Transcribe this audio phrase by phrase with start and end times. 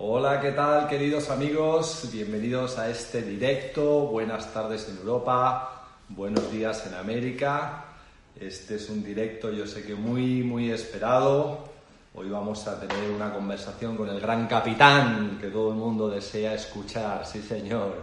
[0.00, 2.08] Hola, ¿qué tal queridos amigos?
[2.12, 4.02] Bienvenidos a este directo.
[4.02, 7.84] Buenas tardes en Europa, buenos días en América.
[8.38, 11.64] Este es un directo, yo sé que muy, muy esperado.
[12.14, 16.54] Hoy vamos a tener una conversación con el gran capitán que todo el mundo desea
[16.54, 17.96] escuchar, sí señor.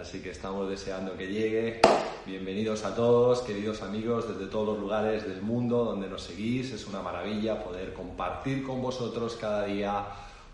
[0.00, 1.82] Así que estamos deseando que llegue.
[2.24, 6.72] Bienvenidos a todos, queridos amigos, desde todos los lugares del mundo donde nos seguís.
[6.72, 10.06] Es una maravilla poder compartir con vosotros cada día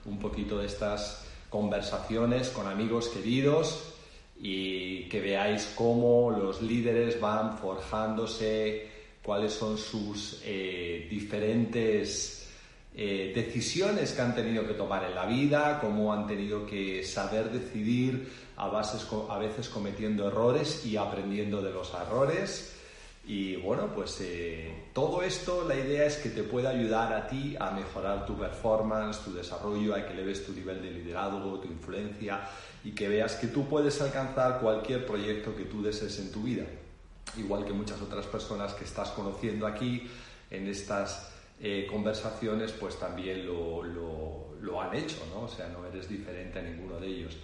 [0.07, 3.95] un poquito de estas conversaciones con amigos queridos
[4.41, 8.89] y que veáis cómo los líderes van forjándose,
[9.23, 12.49] cuáles son sus eh, diferentes
[12.95, 17.51] eh, decisiones que han tenido que tomar en la vida, cómo han tenido que saber
[17.51, 22.72] decidir a, a veces cometiendo errores y aprendiendo de los errores
[23.25, 27.55] y bueno, pues eh, todo esto, la idea es que te pueda ayudar a ti
[27.59, 32.41] a mejorar tu performance, tu desarrollo, a que leves tu nivel de liderazgo, tu influencia
[32.83, 36.65] y que veas que tú puedes alcanzar cualquier proyecto que tú desees en tu vida.
[37.37, 40.11] Igual que muchas otras personas que estás conociendo aquí
[40.51, 45.43] en estas eh, conversaciones, pues también lo, lo, lo han hecho, ¿no?
[45.43, 47.37] O sea, no eres diferente a ninguno de ellos.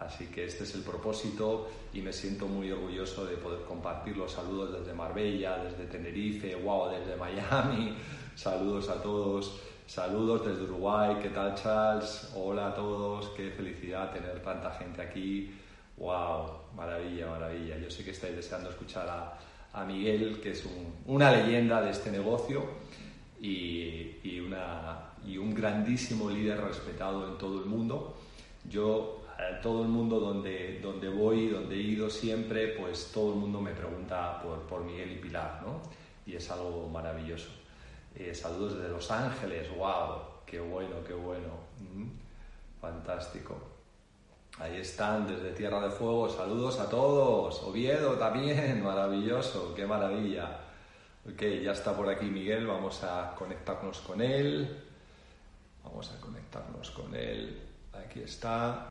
[0.00, 4.32] Así que este es el propósito y me siento muy orgulloso de poder compartir los
[4.32, 7.96] saludos desde Marbella, desde Tenerife, wow, desde Miami.
[8.34, 9.60] Saludos a todos.
[9.86, 11.16] Saludos desde Uruguay.
[11.22, 12.32] ¿Qué tal, Charles?
[12.34, 13.28] Hola a todos.
[13.36, 15.54] Qué felicidad tener tanta gente aquí.
[15.96, 17.78] Wow, maravilla, maravilla.
[17.78, 20.64] Yo sé que estáis deseando escuchar a, Miguel, que es
[21.04, 22.64] una leyenda de este negocio
[23.40, 28.16] y, y, un grandísimo líder respetado en todo el mundo.
[28.68, 29.25] Yo
[29.62, 33.72] todo el mundo donde, donde voy, donde he ido siempre, pues todo el mundo me
[33.72, 35.80] pregunta por, por Miguel y Pilar, ¿no?
[36.24, 37.50] Y es algo maravilloso.
[38.14, 41.48] Eh, saludos desde Los Ángeles, wow, qué bueno, qué bueno,
[42.80, 43.56] fantástico.
[44.58, 47.62] Ahí están, desde Tierra de Fuego, saludos a todos.
[47.62, 50.60] Oviedo también, maravilloso, qué maravilla.
[51.30, 54.82] Ok, ya está por aquí Miguel, vamos a conectarnos con él.
[55.84, 57.60] Vamos a conectarnos con él.
[57.92, 58.88] Aquí está.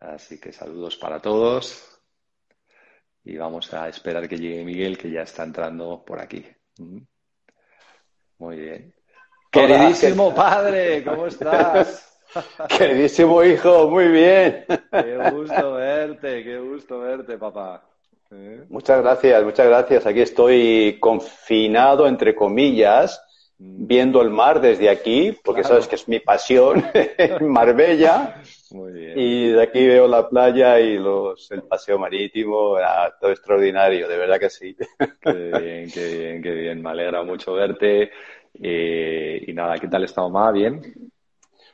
[0.00, 2.00] Así que saludos para todos
[3.24, 6.46] y vamos a esperar que llegue Miguel, que ya está entrando por aquí.
[8.38, 8.94] Muy bien.
[9.50, 12.18] Queridísimo padre, ¿cómo estás?
[12.78, 14.64] Queridísimo hijo, muy bien.
[14.90, 17.86] Qué gusto verte, qué gusto verte, papá.
[18.30, 18.64] ¿Eh?
[18.70, 20.06] Muchas gracias, muchas gracias.
[20.06, 23.25] Aquí estoy confinado, entre comillas, Mm.
[23.58, 26.84] Viendo el mar desde aquí, porque sabes que es mi pasión,
[27.40, 28.42] Marbella.
[28.70, 29.12] Muy bien.
[29.16, 34.16] Y de aquí veo la playa y los, el paseo marítimo, ah, todo extraordinario, de
[34.16, 34.76] verdad que sí.
[35.20, 36.82] Qué bien, qué bien, qué bien.
[36.82, 38.10] Me alegra mucho verte.
[38.54, 40.50] Eh, y nada, ¿qué tal está mamá?
[40.50, 40.80] ¿Bien?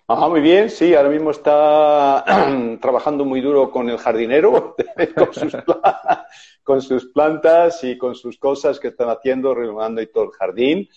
[0.08, 2.24] Ajá, muy bien, sí, ahora mismo está
[2.82, 4.76] trabajando muy duro con el jardinero,
[5.16, 5.56] con sus,
[6.62, 10.88] con sus plantas y con sus cosas que están haciendo, renovando y todo el jardín.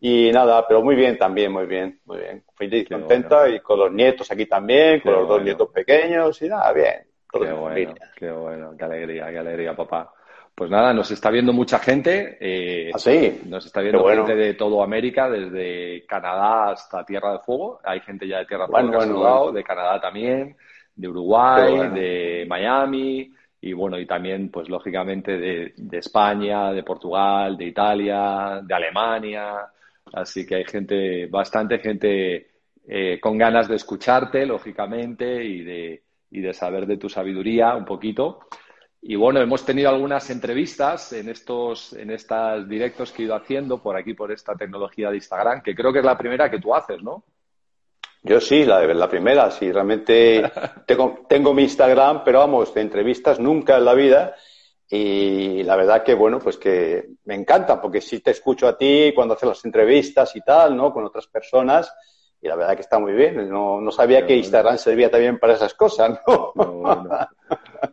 [0.00, 2.42] Y nada, pero muy bien también, muy bien, muy bien.
[2.56, 6.72] Feliz, contenta y con los nietos aquí también, con los dos nietos pequeños y nada,
[6.72, 7.06] bien.
[7.30, 10.12] Qué bueno, qué bueno, qué alegría, qué alegría, papá.
[10.54, 12.38] Pues nada, nos está viendo mucha gente.
[12.40, 13.42] Eh, ¿Ah, sí?
[13.46, 17.80] Nos está viendo gente de todo América, desde Canadá hasta Tierra de Fuego.
[17.84, 20.56] Hay gente ya de Tierra de Fuego bueno, de Canadá también,
[20.94, 27.56] de Uruguay, de Miami y bueno, y también, pues lógicamente, de, de España, de Portugal,
[27.58, 29.70] de Italia, de Alemania.
[30.12, 32.50] Así que hay gente, bastante gente
[32.86, 37.84] eh, con ganas de escucharte, lógicamente, y de, y de saber de tu sabiduría un
[37.84, 38.40] poquito.
[39.02, 43.82] Y bueno, hemos tenido algunas entrevistas en estos, en estos directos que he ido haciendo
[43.82, 46.74] por aquí, por esta tecnología de Instagram, que creo que es la primera que tú
[46.74, 47.24] haces, ¿no?
[48.22, 50.42] Yo sí, la, la primera, sí, realmente
[50.86, 54.34] tengo, tengo mi Instagram, pero vamos, de entrevistas nunca en la vida.
[54.92, 59.12] Y la verdad que, bueno, pues que me encanta, porque sí te escucho a ti
[59.14, 60.92] cuando haces las entrevistas y tal, ¿no?
[60.92, 61.94] Con otras personas.
[62.42, 63.48] Y la verdad que está muy bien.
[63.48, 66.52] No, no sabía que Instagram servía también para esas cosas, ¿no?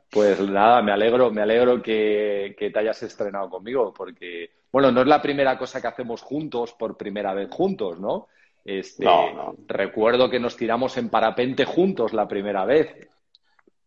[0.10, 5.02] Pues nada, me alegro, me alegro que, que, te hayas estrenado conmigo, porque, bueno, no
[5.02, 8.28] es la primera cosa que hacemos juntos por primera vez juntos, ¿no?
[8.66, 9.56] Este, no, no.
[9.68, 13.08] Recuerdo que nos tiramos en parapente juntos la primera vez.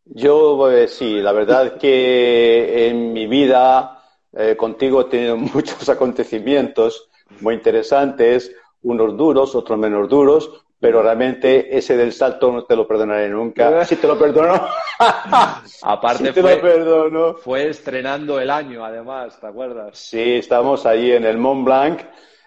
[0.04, 4.02] Yo eh, sí, la verdad que en mi vida
[4.32, 7.08] eh, contigo he tenido muchos acontecimientos
[7.40, 12.88] muy interesantes, unos duros, otros menos duros, pero realmente ese del salto no te lo
[12.88, 13.84] perdonaré nunca.
[13.84, 14.68] Sí te lo perdono.
[15.82, 17.34] Aparte te fue, lo perdono.
[17.34, 19.98] fue estrenando el año, además, ¿te acuerdas?
[19.98, 22.00] Sí, estamos ahí en el Mont Blanc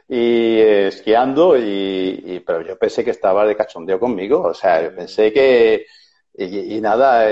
[0.09, 5.31] y eh, esquiando, y, pero yo pensé que estaba de cachondeo conmigo, o sea, pensé
[5.31, 5.85] que,
[6.35, 7.27] y, nada,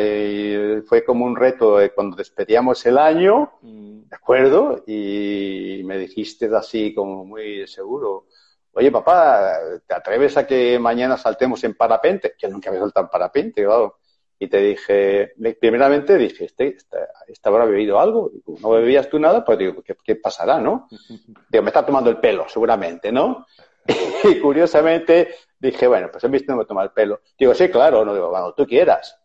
[0.86, 4.09] fue como un reto cuando despedíamos el año, mm.
[4.09, 4.83] ¿de acuerdo?
[4.86, 8.27] Y me dijiste así como muy seguro,
[8.74, 9.57] oye papá,
[9.88, 12.36] ¿te atreves a que mañana saltemos en parapente?
[12.38, 13.98] Que nunca había saltado en parapente, claro.
[14.38, 18.31] Y te dije, primeramente dije, este, este, este, habrá bebido algo.
[18.62, 20.88] no bebías tú nada, pues digo, ¿qué, pasará, no?
[21.50, 23.45] Digo, me está tomando el pelo, seguramente, ¿no?
[24.24, 27.22] Y curiosamente dije, bueno, pues he visto no me toma el pelo.
[27.38, 29.18] Digo, sí, claro, no digo, cuando tú quieras.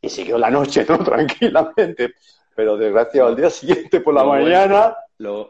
[0.00, 0.98] Y siguió la noche, ¿no?
[1.04, 2.14] Tranquilamente.
[2.54, 5.48] Pero desgraciado, al día siguiente por la mañana, lo,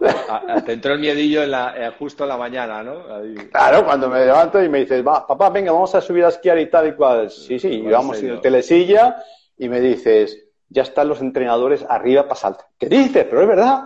[0.65, 3.05] te entró el miedillo en la, eh, justo en la mañana, ¿no?
[3.51, 6.59] Claro, cuando me levanto y me dices, va, papá, venga, vamos a subir a esquiar
[6.59, 7.31] y tal y cual.
[7.31, 9.17] Sí, sí, y vamos en el telesilla
[9.57, 10.39] y me dices,
[10.69, 12.67] ya están los entrenadores arriba para saltar.
[12.79, 13.27] ¿Qué dices?
[13.29, 13.85] Pero es verdad.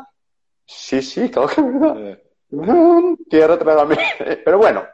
[0.66, 1.96] Sí, sí, claro que es verdad.
[1.98, 2.20] Eh.
[3.30, 3.58] Tierra
[4.44, 4.84] Pero bueno,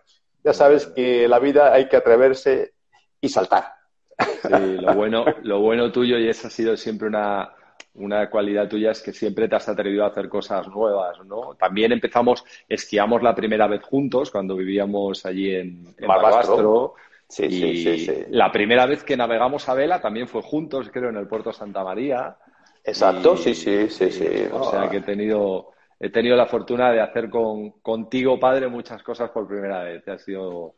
[0.44, 2.72] ya sabes que la vida hay que atreverse
[3.20, 3.75] y saltar.
[4.19, 7.54] Sí, lo bueno, lo bueno tuyo y esa ha sido siempre una,
[7.94, 11.54] una cualidad tuya es que siempre te has atrevido a hacer cosas nuevas, ¿no?
[11.54, 16.94] También empezamos, esquiamos la primera vez juntos cuando vivíamos allí en, en Barbastro.
[17.28, 21.16] Sí, sí, sí, La primera vez que navegamos a vela también fue juntos, creo, en
[21.16, 22.37] el puerto Santa María.
[22.82, 24.26] Exacto, sí, sí, sí, sí.
[24.52, 25.70] O sea que he tenido,
[26.00, 30.08] he tenido la fortuna de hacer con, contigo, padre, muchas cosas por primera vez.
[30.08, 30.75] Ha sido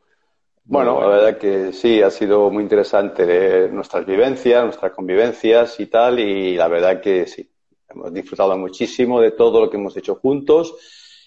[0.65, 6.21] bueno, la verdad que sí, ha sido muy interesante nuestras vivencias, nuestras convivencias y tal,
[6.21, 7.49] y la verdad que sí,
[7.89, 10.77] hemos disfrutado muchísimo de todo lo que hemos hecho juntos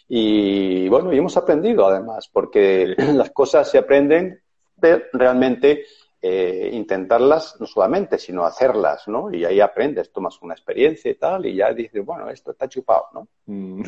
[0.07, 4.41] y bueno, y hemos aprendido además, porque las cosas se aprenden
[4.77, 5.83] de realmente
[6.27, 9.31] eh, intentarlas no solamente, sino hacerlas, ¿no?
[9.31, 13.09] Y ahí aprendes, tomas una experiencia y tal, y ya dices, bueno, esto está chupado,
[13.13, 13.27] ¿no?
[13.45, 13.83] Mm.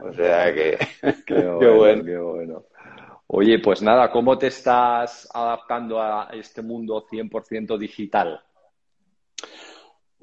[0.00, 0.78] o sea que...
[1.26, 1.42] qué
[1.76, 2.04] bueno.
[2.04, 2.64] Qué bueno.
[3.26, 8.40] Oye, pues nada, ¿cómo te estás adaptando a este mundo 100% digital?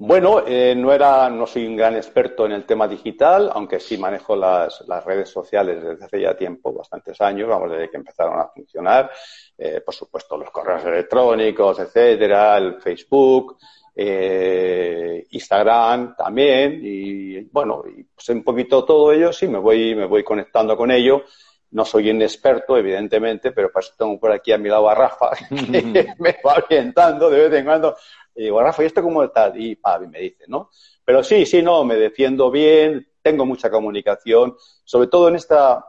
[0.02, 3.98] Bueno, eh, no era, no soy un gran experto en el tema digital, aunque sí
[3.98, 8.48] manejo las, redes sociales desde hace ya tiempo, bastantes años, vamos, desde que empezaron a
[8.48, 9.10] funcionar.
[9.58, 13.58] Eh, por supuesto, los correos electrónicos, etcétera, el Facebook,
[13.94, 20.06] eh, Instagram también, y bueno, y pues un poquito todo ello, sí, me voy, me
[20.06, 21.24] voy conectando con ello
[21.72, 25.30] no soy un experto, evidentemente, pero pues tengo por aquí a mi lado a Rafa,
[25.48, 27.96] que me va orientando de vez en cuando.
[28.34, 29.52] Y digo, Rafa, ¿y esto cómo está?
[29.54, 30.70] Y Pavi me dice, ¿no?
[31.04, 35.84] Pero sí, sí, no, me defiendo bien, tengo mucha comunicación, sobre todo en esta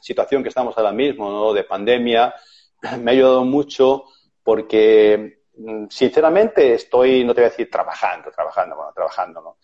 [0.00, 1.52] situación que estamos ahora mismo, ¿no?
[1.52, 2.34] De pandemia,
[3.00, 4.04] me ha ayudado mucho
[4.42, 9.56] porque, mm, sinceramente, estoy, no te voy a decir trabajando, trabajando, bueno, trabajando, ¿no?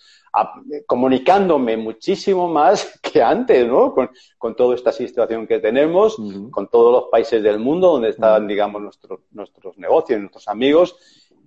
[0.87, 3.93] comunicándome muchísimo más que antes, ¿no?
[3.93, 6.17] Con, con toda esta situación que tenemos,
[6.51, 10.97] con todos los países del mundo donde están, digamos, nuestros, nuestros negocios, nuestros amigos.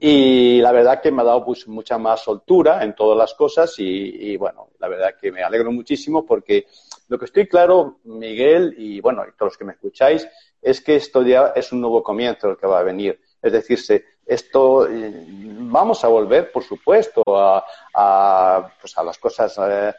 [0.06, 3.74] Y la verdad que me ha dado pues, mucha más soltura en todas las cosas
[3.78, 6.68] y, bueno, la verdad que me alegro muchísimo porque
[7.08, 10.28] lo que estoy claro, Miguel, y bueno, y todos los que me escucháis,
[10.62, 13.18] es que esto ya es un nuevo comienzo el que va a venir.
[13.42, 13.80] Es decir,
[14.26, 19.94] esto eh, vamos a volver, por supuesto, a, pues a las cosas eh,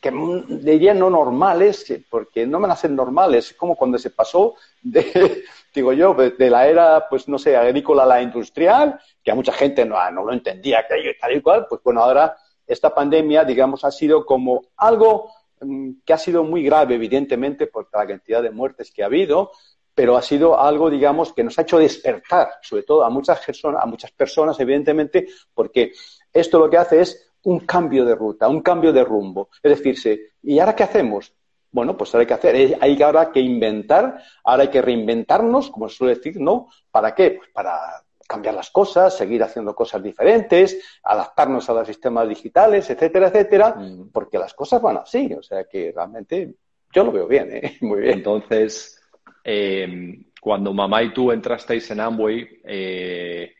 [0.00, 0.10] que
[0.48, 5.44] diría no normales, porque no a ser normales, como cuando se pasó de,
[5.74, 9.52] digo yo, de la era, pues no sé, agrícola a la industrial, que a mucha
[9.52, 12.36] gente no, no lo entendía, que tal y cual, pues bueno, ahora
[12.66, 17.88] esta pandemia, digamos, ha sido como algo mm, que ha sido muy grave, evidentemente, por
[17.92, 19.50] la cantidad de muertes que ha habido,
[19.94, 23.82] pero ha sido algo, digamos, que nos ha hecho despertar, sobre todo a muchas personas,
[23.82, 25.92] a muchas personas, evidentemente, porque
[26.32, 29.48] esto lo que hace es un cambio de ruta, un cambio de rumbo.
[29.62, 31.32] Es decir, ¿y ahora qué hacemos?
[31.70, 35.88] Bueno, pues ahora hay que hacer, hay ahora que inventar, ahora hay que reinventarnos, como
[35.88, 36.68] se suele decir, ¿no?
[36.90, 37.32] ¿Para qué?
[37.32, 37.78] Pues para
[38.26, 44.10] cambiar las cosas, seguir haciendo cosas diferentes, adaptarnos a los sistemas digitales, etcétera, etcétera, mm.
[44.12, 45.34] porque las cosas van así.
[45.34, 46.54] O sea que realmente
[46.92, 47.76] yo lo veo bien, ¿eh?
[47.80, 48.14] Muy bien.
[48.14, 49.00] Entonces,
[49.42, 53.52] eh, cuando mamá y tú entrasteis en Amway, eh,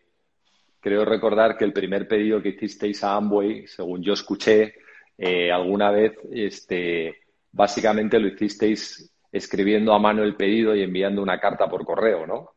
[0.84, 4.74] creo recordar que el primer pedido que hicisteis a Amway, según yo escuché
[5.16, 11.40] eh, alguna vez, este, básicamente lo hicisteis escribiendo a mano el pedido y enviando una
[11.40, 12.50] carta por correo, ¿no?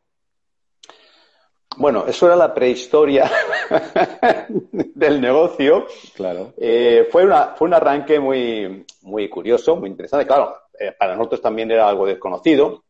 [1.77, 3.31] Bueno, eso era la prehistoria
[4.71, 5.87] del negocio.
[6.13, 6.53] Claro.
[7.09, 10.27] fue, una, fue un arranque muy, muy curioso, muy interesante.
[10.27, 10.53] Claro,
[10.99, 12.83] para nosotros también era algo desconocido.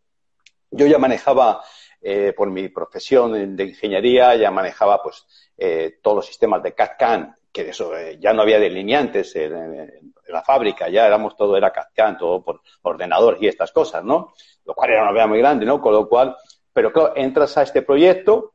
[0.71, 1.61] Yo ya manejaba,
[2.01, 5.25] eh, por mi profesión de ingeniería, ya manejaba pues
[5.57, 10.13] eh, todos los sistemas de CAD-CAM, que de eso eh, ya no había delineantes en,
[10.27, 14.33] la fábrica, ya éramos todo, era CAD todo por ordenador y estas cosas, ¿no?
[14.65, 15.81] Lo cual era una novedad muy grande, ¿no?
[15.81, 16.35] Con lo cual,
[16.73, 18.53] pero claro, entras a este proyecto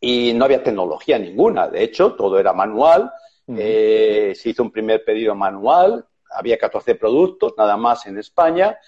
[0.00, 1.68] y no había tecnología ninguna.
[1.68, 3.12] De hecho, todo era manual.
[3.46, 6.06] Eh, se hizo un primer pedido manual.
[6.30, 8.78] Había 14 productos, nada más en España.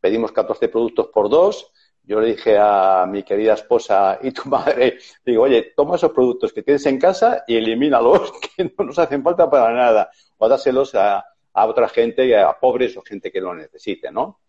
[0.00, 1.70] Pedimos 14 productos por dos.
[2.02, 6.52] Yo le dije a mi querida esposa y tu madre, digo, oye, toma esos productos
[6.52, 10.10] que tienes en casa y elimínalos, que no nos hacen falta para nada.
[10.38, 14.40] O dáselos a, a otra gente, a pobres o gente que lo necesite, ¿no?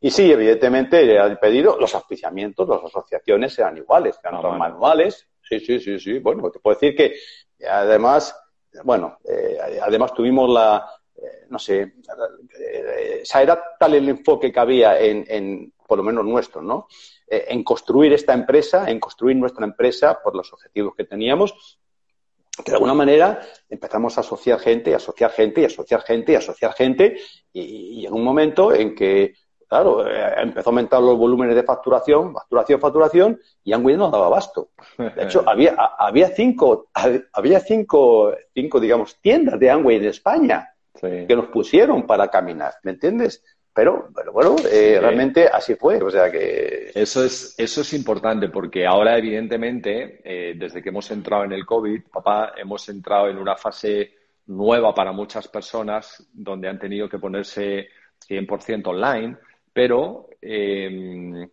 [0.00, 5.58] Y sí, evidentemente, el pedido, los auspiciamientos, las asociaciones eran iguales, eran ah, manuales, Sí,
[5.58, 6.18] sí, sí, sí.
[6.20, 8.36] Bueno, te puedo decir que además,
[8.84, 10.99] bueno, eh, además tuvimos la, eh,
[11.48, 11.94] no sé,
[12.58, 16.86] eh, era tal el enfoque que había en, en por lo menos nuestro, ¿no?
[17.32, 21.78] en construir esta empresa, en construir nuestra empresa por los objetivos que teníamos,
[22.64, 26.34] que de alguna manera empezamos a asociar gente, y asociar gente, y asociar gente, y
[26.34, 27.18] asociar gente,
[27.52, 29.34] y, y en un momento en que
[29.70, 34.26] claro, eh, empezó a aumentar los volúmenes de facturación, facturación, facturación, y Angwin no daba
[34.26, 34.70] abasto.
[34.98, 36.88] De hecho, había, había cinco,
[37.32, 40.68] había cinco, cinco, digamos, tiendas de Angwin en España
[41.00, 43.42] que nos pusieron para caminar, ¿me entiendes?
[43.72, 46.90] Pero, pero bueno, eh, realmente así fue, o sea que...
[46.94, 51.64] Eso es, eso es importante porque ahora, evidentemente, eh, desde que hemos entrado en el
[51.64, 54.12] COVID, papá, hemos entrado en una fase
[54.46, 57.88] nueva para muchas personas donde han tenido que ponerse
[58.28, 59.36] 100% online
[59.72, 61.48] pero em,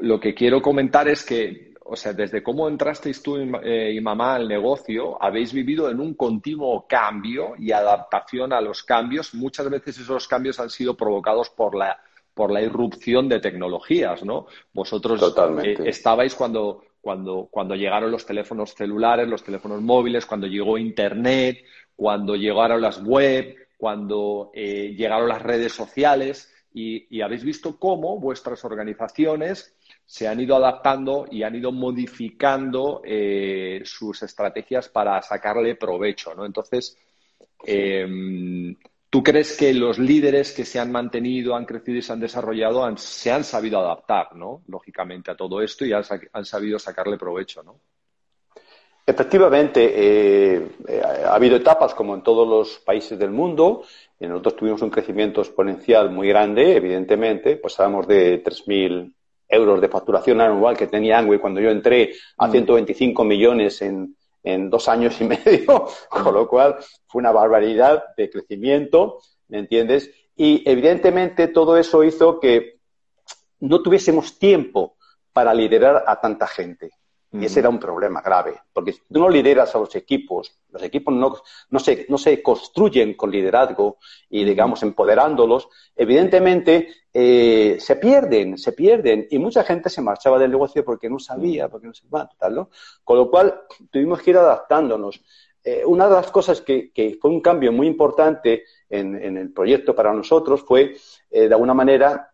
[0.00, 4.34] lo que quiero comentar es que, o sea, desde cómo entrasteis tú eh, y, mamá
[4.34, 9.34] al negocio, habéis vivido en un continuo cambio y adaptación a los cambios.
[9.34, 11.98] Muchas veces esos cambios han sido provocados por la,
[12.34, 14.46] por la irrupción de tecnologías, ¿no?
[14.72, 20.78] Vosotros eh, estabais cuando, cuando, cuando llegaron los teléfonos celulares, los teléfonos móviles, cuando llegó
[20.78, 21.64] Internet,
[21.94, 28.64] cuando llegaron las web, cuando eh, llegaron las redes sociales y, habéis visto cómo vuestras
[28.64, 29.75] organizaciones
[30.06, 36.46] se han ido adaptando y han ido modificando eh, sus estrategias para sacarle provecho, ¿no?
[36.46, 36.96] Entonces,
[37.64, 38.76] em,
[39.10, 42.96] ¿tú crees que los líderes que se han mantenido, han crecido y se han desarrollado
[42.96, 44.62] se han sabido adaptar, ¿no?
[44.68, 46.04] Lógicamente a todo esto y han,
[46.44, 47.80] sabido sacarle provecho, ¿no?
[49.04, 53.84] Efectivamente, eh, eh, ha habido etapas como en todos los países del mundo
[54.20, 59.12] nosotros tuvimos un crecimiento exponencial muy grande, evidentemente, pasábamos de 3.000
[59.48, 63.26] euros de facturación anual que tenía Angway cuando yo entré a 125 mm.
[63.26, 66.76] millones en, en dos años y medio, con lo cual
[67.06, 70.10] fue una barbaridad de crecimiento, ¿me entiendes?
[70.36, 72.76] Y evidentemente todo eso hizo que
[73.60, 74.96] no tuviésemos tiempo
[75.32, 76.90] para liderar a tanta gente.
[77.32, 80.82] Y ese era un problema grave, porque si tú no lideras a los equipos, los
[80.82, 81.36] equipos no,
[81.70, 83.98] no, se, no se construyen con liderazgo
[84.30, 89.26] y, digamos, empoderándolos, evidentemente eh, se pierden, se pierden.
[89.30, 92.06] Y mucha gente se marchaba del negocio porque no sabía, porque no se
[92.38, 92.70] tal, ¿no?
[93.02, 95.20] Con lo cual, tuvimos que ir adaptándonos.
[95.64, 99.52] Eh, una de las cosas que, que, fue un cambio muy importante en, en el
[99.52, 100.96] proyecto para nosotros fue,
[101.30, 102.30] eh, de alguna manera,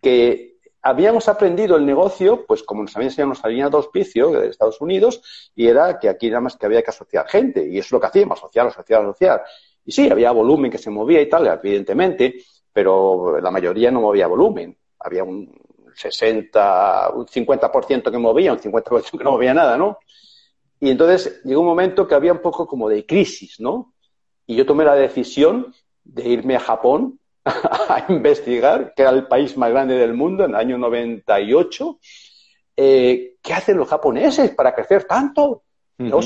[0.00, 0.47] que
[0.82, 4.80] habíamos aprendido el negocio, pues como nos habían enseñado nuestra línea de auspicio de Estados
[4.80, 7.92] Unidos, y era que aquí nada más que había que asociar gente, y eso es
[7.92, 9.44] lo que hacíamos, asociar, asociar, asociar.
[9.84, 12.42] Y sí, había volumen que se movía y tal, evidentemente,
[12.72, 14.76] pero la mayoría no movía volumen.
[15.00, 15.52] Había un
[15.94, 19.98] 60, un 50% que movía, un 50% que no movía nada, ¿no?
[20.80, 23.94] Y entonces llegó un momento que había un poco como de crisis, ¿no?
[24.46, 27.18] Y yo tomé la decisión de irme a Japón
[27.88, 31.98] a investigar, que era el país más grande del mundo en el año 98.
[32.76, 35.62] Eh, ¿Qué hacen los japoneses para crecer tanto?
[35.98, 36.20] no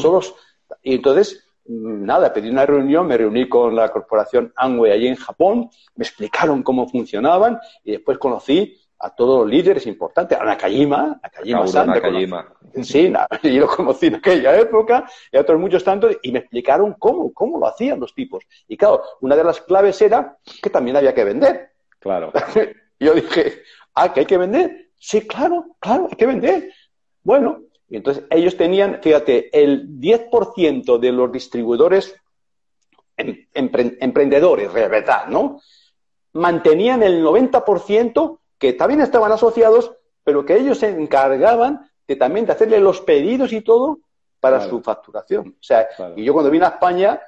[0.82, 5.16] Y entonces, mm, nada, pedí una reunión, me reuní con la corporación Amway allí en
[5.16, 11.18] Japón, me explicaron cómo funcionaban y después conocí a todos los líderes importantes, a Nakajima,
[11.20, 12.54] Nakajima San, Nakajima.
[12.82, 16.94] Sí, yo lo conocí en aquella época, y a otros muchos tantos, y me explicaron
[16.98, 18.44] cómo, cómo lo hacían los tipos.
[18.68, 21.72] Y claro, una de las claves era que también había que vender.
[21.98, 22.32] Claro.
[23.00, 23.62] yo dije,
[23.94, 24.90] ah, que hay que vender.
[24.96, 26.72] Sí, claro, claro, hay que vender.
[27.24, 32.14] Bueno, y entonces ellos tenían, fíjate, el 10% de los distribuidores
[33.16, 35.60] em, emprendedores, verdad, ¿no?
[36.34, 39.90] Mantenían el 90% que también estaban asociados,
[40.22, 43.98] pero que ellos se encargaban de también de hacerle los pedidos y todo
[44.38, 45.56] para su facturación.
[45.58, 47.20] O sea, y yo cuando vine a España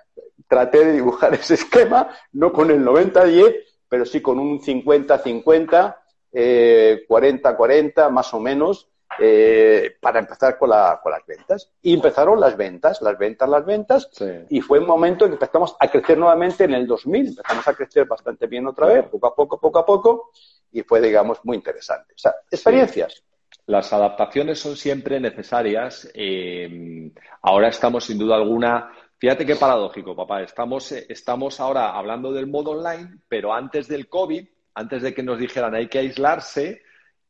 [0.47, 3.53] traté de dibujar ese esquema, no con el 90-10,
[3.89, 5.97] pero sí con un 50-50,
[6.33, 8.89] 40-40, eh, más o menos,
[9.19, 11.71] eh, para empezar con, la, con, las ventas.
[11.83, 14.11] Y empezaron las ventas, las ventas, las ventas,
[14.49, 17.75] y fue un momento en que empezamos a crecer nuevamente en el 2000, empezamos a
[17.75, 20.31] crecer bastante bien otra vez, poco a poco, poco a poco,
[20.73, 22.15] y fue, digamos, muy interesante.
[22.15, 23.23] O sea, experiencias.
[23.67, 26.11] Las adaptaciones son siempre necesarias.
[26.13, 28.91] Eh, ahora estamos, sin duda alguna,
[29.25, 30.43] Fíjate qué paradójico, papá.
[30.43, 35.23] Estamos, eh, estamos ahora hablando del modo online, pero antes del COVID, antes de que
[35.23, 36.83] nos dijeran hay que aislarse,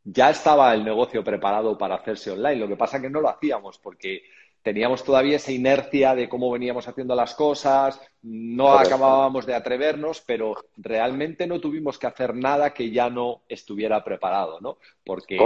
[0.04, 2.56] ya estaba el negocio preparado para hacerse online.
[2.56, 4.22] Lo que pasa que no lo hacíamos porque
[4.64, 10.54] teníamos todavía esa inercia de cómo veníamos haciendo las cosas, no acabábamos de atrevernos, pero
[10.78, 14.78] realmente no tuvimos que hacer nada que ya no estuviera preparado, ¿no?
[15.04, 15.36] Porque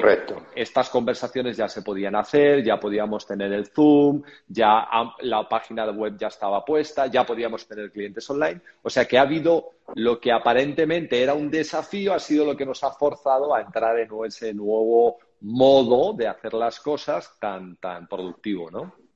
[0.54, 4.87] estas conversaciones ya se podían hacer, ya podíamos tener el Zoom, ya
[5.22, 8.60] la página web ya estaba puesta, ya podíamos tener clientes online.
[8.82, 12.64] O sea que ha habido lo que aparentemente era un desafío, ha sido lo que
[12.64, 18.06] nos ha forzado a entrar en ese nuevo modo de hacer las cosas tan, tan
[18.06, 19.07] productivo, ¿no?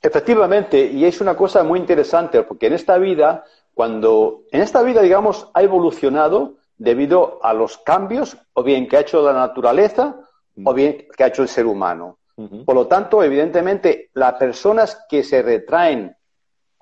[0.00, 5.00] Efectivamente, y es una cosa muy interesante, porque en esta vida, cuando en esta vida,
[5.00, 10.16] digamos, ha evolucionado debido a los cambios, o bien que ha hecho la naturaleza,
[10.56, 10.74] o mm.
[10.74, 12.18] bien que ha hecho el ser humano.
[12.64, 16.16] Por lo tanto, evidentemente, las personas que se retraen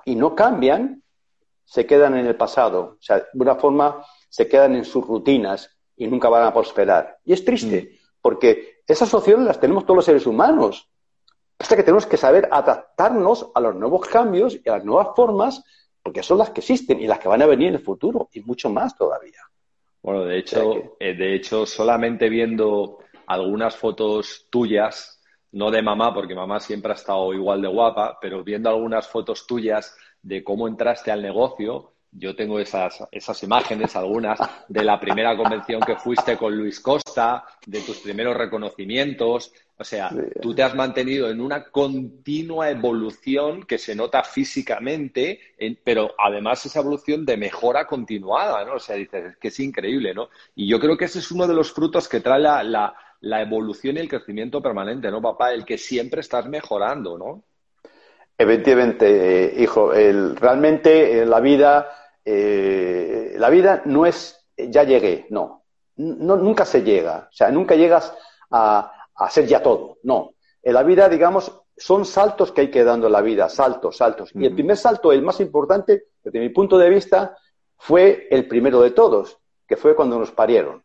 [0.06, 1.02] y no cambian,
[1.64, 2.96] se quedan en el pasado.
[2.98, 7.18] O sea, de una forma, se quedan en sus rutinas y nunca van a prosperar.
[7.26, 7.96] Y es triste, mm.
[8.22, 10.88] porque esas opciones las tenemos todos los seres humanos.
[11.60, 15.62] Hasta que tenemos que saber adaptarnos a los nuevos cambios y a las nuevas formas,
[16.02, 18.40] porque son las que existen y las que van a venir en el futuro, y
[18.40, 19.42] mucho más todavía.
[20.02, 25.20] Bueno, de hecho, eh, de hecho, solamente viendo algunas fotos tuyas,
[25.52, 29.46] no de mamá, porque mamá siempre ha estado igual de guapa, pero viendo algunas fotos
[29.46, 34.38] tuyas de cómo entraste al negocio, yo tengo esas, esas imágenes, algunas,
[34.68, 39.52] de la primera convención que fuiste con Luis Costa, de tus primeros reconocimientos.
[39.78, 40.10] O sea,
[40.42, 45.40] tú te has mantenido en una continua evolución que se nota físicamente,
[45.84, 48.74] pero además esa evolución de mejora continuada, ¿no?
[48.74, 50.28] O sea, dices, que es increíble, ¿no?
[50.54, 53.40] Y yo creo que ese es uno de los frutos que trae la, la, la
[53.40, 55.52] evolución y el crecimiento permanente, ¿no, papá?
[55.52, 57.44] El que siempre estás mejorando, ¿no?
[58.36, 65.64] Efectivamente, hijo, el, realmente la vida eh, la vida no es ya llegué, no.
[65.96, 68.14] Nunca se llega, o sea, nunca llegas
[68.50, 70.34] a, a ser ya todo, no.
[70.62, 74.30] En la vida, digamos, son saltos que hay que dando en la vida, saltos, saltos.
[74.34, 77.36] Y el primer salto, el más importante, desde mi punto de vista,
[77.76, 80.82] fue el primero de todos, que fue cuando nos parieron.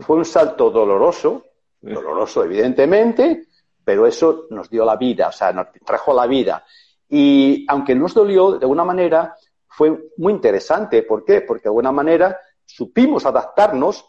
[0.00, 1.44] Fue un salto doloroso,
[1.80, 3.46] doloroso evidentemente,
[3.84, 6.64] pero eso nos dio la vida, o sea, nos trajo la vida.
[7.08, 9.34] Y aunque nos dolió, de alguna manera,
[9.78, 11.04] fue muy interesante.
[11.04, 11.42] ¿Por qué?
[11.42, 14.04] Porque de alguna manera supimos adaptarnos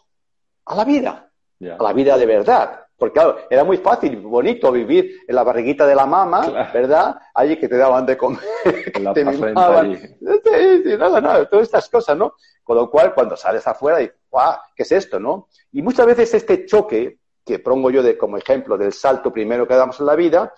[0.64, 1.30] a la vida,
[1.62, 2.86] a la vida de verdad.
[2.96, 7.20] Porque claro, era muy fácil, bonito vivir en la barriguita de la mamá, ¿verdad?
[7.32, 8.40] Allí que te daban de comer,
[8.92, 9.96] que te mimaban.
[9.96, 12.34] Sí, sí, nada, nada, todas estas cosas, ¿no?
[12.64, 14.58] Con lo cual, cuando sales afuera, dices, ¡guau!
[14.74, 15.46] ¿Qué es esto, no?
[15.70, 19.74] Y muchas veces este choque, que pongo yo de, como ejemplo del salto primero que
[19.74, 20.52] damos en la vida,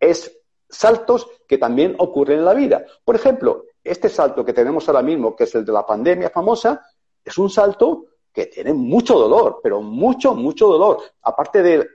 [0.00, 2.84] es saltos que también ocurren en la vida.
[3.04, 6.84] Por ejemplo, este salto que tenemos ahora mismo, que es el de la pandemia famosa,
[7.22, 11.02] es un salto que tiene mucho dolor, pero mucho, mucho dolor.
[11.22, 11.86] Aparte de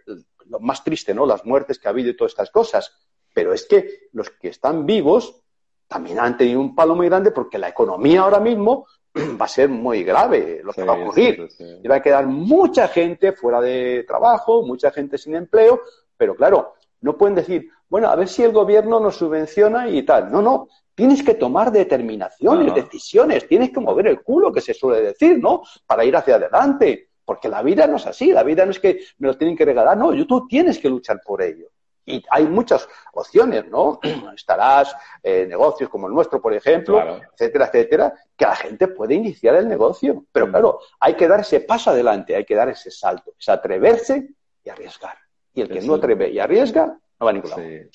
[0.45, 1.25] lo más triste, ¿no?
[1.25, 2.95] Las muertes que ha habido y todas estas cosas.
[3.33, 5.43] Pero es que los que están vivos
[5.87, 8.85] también han tenido un palo muy grande porque la economía ahora mismo
[9.41, 11.49] va a ser muy grave lo que va a ocurrir.
[11.83, 15.81] Y va a quedar mucha gente fuera de trabajo, mucha gente sin empleo,
[16.15, 20.31] pero claro, no pueden decir, bueno, a ver si el gobierno nos subvenciona y tal.
[20.31, 20.67] No, no,
[20.99, 25.63] tienes que tomar determinaciones, decisiones, tienes que mover el culo, que se suele decir, ¿no?
[25.87, 27.11] Para ir hacia adelante.
[27.23, 29.63] Porque la vida no es así, la vida no es que me lo tienen que
[29.63, 31.67] regalar, no, tú tienes que luchar por ello.
[32.05, 34.01] Y hay muchas opciones, ¿no?
[34.35, 39.55] Estarás eh, negocios como el nuestro, por ejemplo, etcétera, etcétera, que la gente puede iniciar
[39.55, 40.25] el negocio.
[40.33, 40.49] Pero mm.
[40.49, 44.31] claro, hay que dar ese paso adelante, hay que dar ese salto, es atreverse
[44.65, 45.15] y arriesgar.
[45.53, 46.99] Y el que no atreve y arriesga,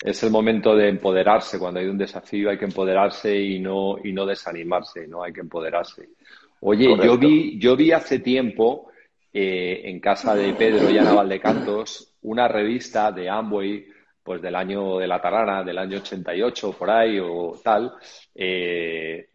[0.03, 1.59] es el momento de empoderarse.
[1.59, 5.23] Cuando hay un desafío hay que empoderarse y no, y no desanimarse, ¿no?
[5.23, 6.11] Hay que empoderarse.
[6.61, 8.91] Oye, yo vi, yo vi hace tiempo
[9.33, 13.87] eh, en casa de Pedro y Ana Valdecantos una revista de Amway,
[14.23, 17.93] pues del año de la Tarana, del año 88, por ahí o tal.
[18.35, 19.29] Eh,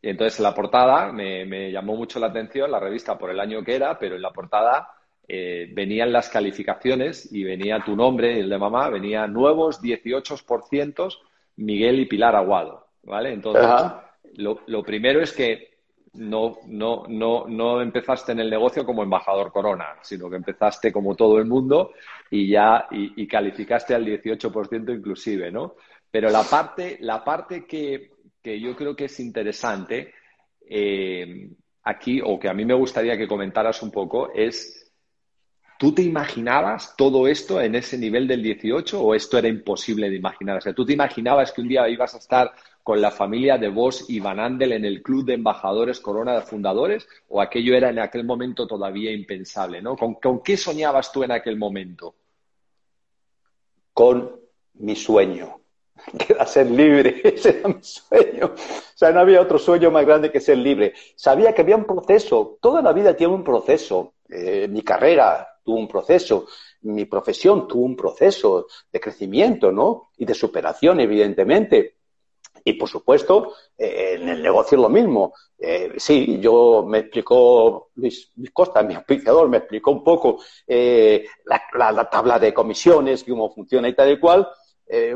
[0.00, 3.62] entonces, en la portada me, me llamó mucho la atención la revista por el año
[3.62, 4.88] que era, pero en la portada
[5.34, 11.08] eh, venían las calificaciones y venía tu nombre, el de mamá, venía nuevos 18%
[11.56, 13.32] Miguel y Pilar Aguado, ¿vale?
[13.32, 13.64] Entonces,
[14.36, 15.70] lo, primero es que
[16.12, 21.14] no, no, no, no empezaste en el negocio como embajador corona, sino que empezaste como
[21.14, 21.92] todo el mundo
[22.30, 25.76] y ya y, calificaste al 18% inclusive, ¿no?
[26.10, 28.10] Pero la parte, la parte que,
[28.44, 30.12] yo creo que es interesante
[30.68, 31.48] eh,
[31.84, 34.81] aquí, o que a mí me gustaría que comentaras un poco, es
[35.82, 40.14] ¿Tú te imaginabas todo esto en ese nivel del 18 o esto era imposible de
[40.14, 40.58] imaginar?
[40.58, 42.52] O sea, ¿tú te imaginabas que un día ibas a estar
[42.84, 46.42] con la familia de Vos y Van Andel en el club de embajadores Corona de
[46.42, 49.96] Fundadores o aquello era en aquel momento todavía impensable, ¿no?
[49.96, 52.14] ¿Con, qué soñabas tú en aquel momento?
[53.92, 54.40] Con
[54.74, 55.62] mi sueño,
[56.16, 58.54] que era ser libre, ese era mi sueño.
[58.54, 60.94] O sea, no había otro sueño más grande que ser libre.
[61.16, 64.14] Sabía que había un proceso, toda la vida tiene un proceso.
[64.28, 66.46] Eh, mi carrera tuvo un proceso,
[66.82, 70.10] mi profesión tuvo un proceso de crecimiento, ¿no?
[70.16, 71.96] Y de superación, evidentemente.
[72.64, 75.34] Y por supuesto, eh, en el negocio es lo mismo.
[75.58, 82.08] Eh, sí, yo me explicó Luis, Costa, mi aplicador, me explicó un poco eh, la,
[82.08, 84.48] tabla de comisiones, cómo funciona y tal y cual.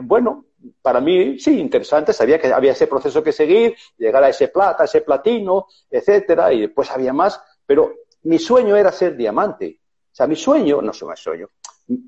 [0.03, 0.47] bueno,
[0.81, 4.85] para mí sí, interesante, sabía que había ese proceso que seguir, llegar a ese plata,
[4.85, 9.81] ese platino, etcétera, y después había más, pero mi sueño era ser diamante.
[10.17, 11.51] Sea, mi sueño, no soy mi sueño,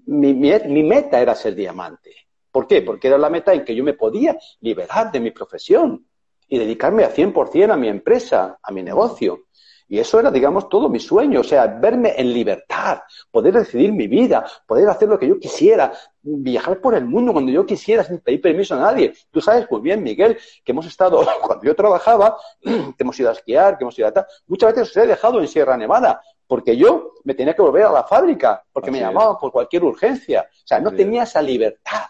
[0.06, 2.10] mi meta era ser diamante.
[2.50, 2.80] ¿Por qué?
[2.80, 6.06] Porque era la meta en que yo me podía liberar de mi profesión
[6.48, 9.48] y dedicarme a 100% a mi empresa, a mi negocio.
[9.88, 14.06] Y eso era, digamos, todo mi sueño, o sea, verme en libertad, poder decidir mi
[14.06, 15.92] vida, poder hacer lo que yo quisiera,
[16.22, 19.12] viajar por el mundo cuando yo quisiera sin pedir permiso a nadie.
[19.30, 23.32] Tú sabes muy bien, Miguel, que hemos estado, cuando yo trabajaba, que hemos ido a
[23.32, 26.76] esquiar, que hemos ido a tal, muchas veces os he dejado en Sierra Nevada, porque
[26.76, 30.48] yo me tenía que volver a la fábrica, porque me llamaban por cualquier urgencia.
[30.50, 32.06] O sea, no tenía esa libertad.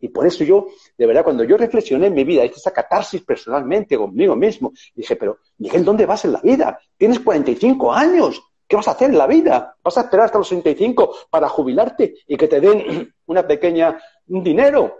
[0.00, 0.66] Y por eso yo,
[0.98, 5.16] de verdad, cuando yo reflexioné en mi vida, hice esa catarsis personalmente conmigo mismo, dije,
[5.16, 6.78] pero Miguel, ¿dónde vas en la vida?
[6.98, 8.42] Tienes 45 años.
[8.68, 9.76] ¿Qué vas a hacer en la vida?
[9.82, 14.42] ¿Vas a esperar hasta los 65 para jubilarte y que te den una pequeña, un
[14.42, 14.96] dinero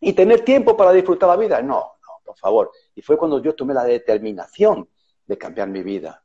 [0.00, 1.60] y tener tiempo para disfrutar la vida?
[1.60, 2.72] No, no, por favor.
[2.94, 4.88] Y fue cuando yo tomé la determinación
[5.26, 6.23] de cambiar mi vida.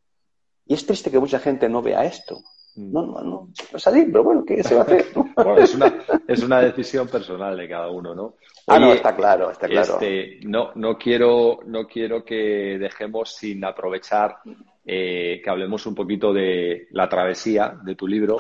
[0.70, 2.42] Y es triste que mucha gente no vea esto.
[2.76, 2.94] Mm.
[2.94, 5.08] No, no, no, no salir, pero bueno, ¿qué se va a hacer?
[5.58, 8.36] es, una, es una decisión personal de cada uno, ¿no?
[8.68, 9.94] ah, no, está claro, está claro.
[9.94, 14.42] Este, no, no, quiero, no quiero que dejemos sin aprovechar
[14.86, 18.38] eh, que hablemos un poquito de la travesía de tu libro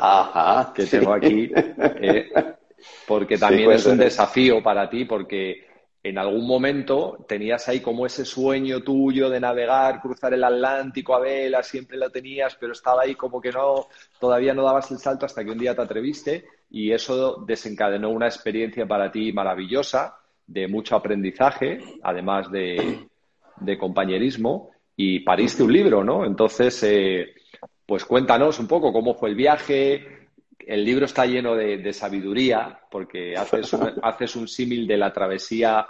[0.76, 2.30] que tengo aquí, eh,
[3.08, 5.69] porque también es un desafío para ti, porque
[6.02, 11.20] en algún momento tenías ahí como ese sueño tuyo de navegar, cruzar el Atlántico a
[11.20, 13.88] vela, siempre lo tenías, pero estaba ahí como que no,
[14.20, 18.28] todavía no dabas el salto hasta que un día te atreviste y eso desencadenó una
[18.28, 20.16] experiencia para ti maravillosa,
[20.48, 23.08] de mucho aprendizaje, además de,
[23.78, 26.26] compañerismo, y pariste un libro, ¿no?
[26.26, 27.34] Entonces, eh,
[27.86, 30.19] pues cuéntanos un poco cómo fue el viaje,
[30.66, 35.88] el libro está lleno de, sabiduría porque haces un, haces un símil de la travesía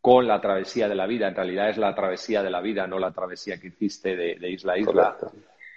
[0.00, 1.28] con la travesía de la vida.
[1.28, 4.74] En realidad es la travesía de la vida, no la travesía que hiciste de, isla
[4.74, 5.16] a isla.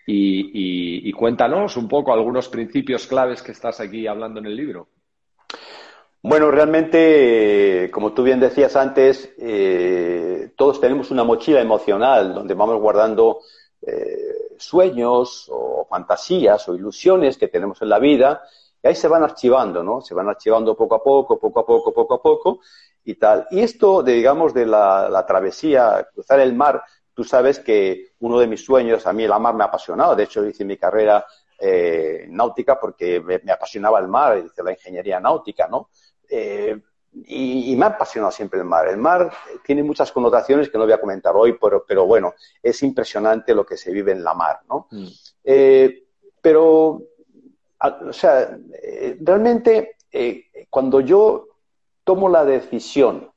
[0.05, 4.87] Y, cuéntanos un poco algunos principios claves que estás aquí hablando en el libro.
[6.23, 12.79] Bueno, realmente, como tú bien decías antes, eh, todos tenemos una mochila emocional donde vamos
[12.79, 13.39] guardando
[13.81, 18.43] eh, sueños o fantasías o ilusiones que tenemos en la vida
[18.83, 20.01] y ahí se van archivando, ¿no?
[20.01, 22.59] Se van archivando poco a poco, poco a poco, poco a poco
[23.03, 23.47] y tal.
[23.51, 28.47] Y esto, de, digamos, de la, travesía, cruzar el mar, tú sabes que uno de
[28.47, 31.25] mis sueños, a mí el mar me ha apasionado, de hecho hice mi carrera
[31.59, 35.89] eh, náutica porque me, apasionaba el mar, hice la ingeniería náutica, ¿no?
[36.29, 36.79] Eh,
[37.13, 38.87] y, me ha apasionado siempre el mar.
[38.87, 39.31] El mar
[39.65, 43.65] tiene muchas connotaciones que no voy a comentar hoy, pero, pero bueno, es impresionante lo
[43.65, 44.87] que se vive en la mar, ¿no?
[44.91, 45.07] Mm.
[45.43, 46.03] Eh,
[46.41, 47.01] pero,
[47.79, 51.47] o sea, eh, realmente eh, cuando yo
[52.03, 53.29] tomo la decisión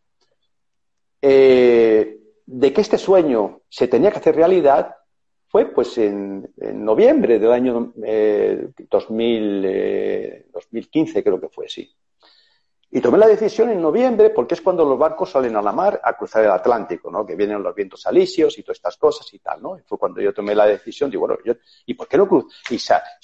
[1.20, 4.94] de que este sueño se tenía que hacer realidad,
[5.48, 7.94] fue pues en, noviembre del año
[8.90, 11.90] 2000, 2015, creo que fue, sí.
[12.96, 16.00] Y tomé la decisión en noviembre porque es cuando los barcos salen a la mar
[16.00, 17.26] a cruzar el Atlántico, ¿no?
[17.26, 19.76] Que vienen los vientos alisios y todas estas cosas y tal, ¿no?
[19.84, 21.54] Fue cuando yo tomé la decisión, digo, bueno, yo,
[21.86, 22.46] ¿y por qué no cruzo?
[22.70, 22.78] Y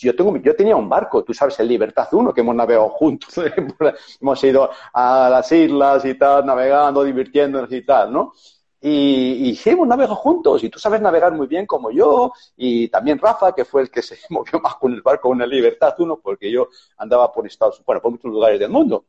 [0.04, 3.32] yo tengo, yo tenía un barco, tú sabes, el Libertad 1, que hemos navegado juntos,
[4.20, 8.32] hemos ido a las islas y tal, navegando, divirtiéndonos y tal, ¿no?
[8.80, 13.20] Y, y hemos navegado juntos, y tú sabes navegar muy bien como yo, y también
[13.20, 16.50] Rafa, que fue el que se movió más con el barco el Libertad 1, porque
[16.50, 19.04] yo andaba por Estados Unidos, bueno, por muchos lugares del mundo.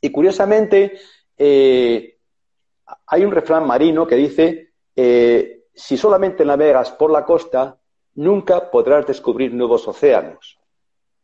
[0.00, 0.98] Y curiosamente,
[1.36, 2.18] eh,
[3.06, 7.78] hay un refrán marino que dice, eh, si solamente navegas por la costa,
[8.14, 10.58] nunca podrás descubrir nuevos océanos.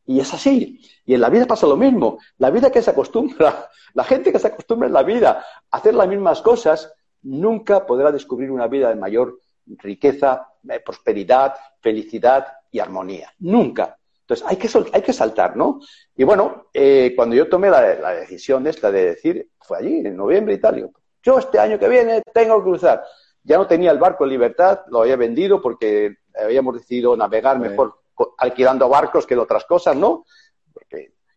[0.06, 0.80] Y es así.
[1.04, 2.18] Y en la vida pasa lo mismo.
[2.38, 5.94] La vida que se acostumbra, la gente que se acostumbra en la vida a hacer
[5.94, 12.78] las mismas cosas, nunca podrá descubrir una vida de mayor riqueza, eh, prosperidad, felicidad y
[12.78, 13.32] armonía.
[13.40, 13.98] Nunca.
[14.28, 15.80] Entonces hay que, hay que saltar, ¿no?
[16.16, 20.16] Y bueno, eh, cuando yo tomé la, la, decisión esta de decir, fue allí, en
[20.16, 20.90] noviembre y tal,
[21.22, 23.04] yo este año que viene tengo que cruzar.
[23.44, 28.00] Ya no tenía el barco en libertad, lo había vendido porque habíamos decidido navegar mejor
[28.38, 30.24] alquilando barcos que de otras cosas, ¿no?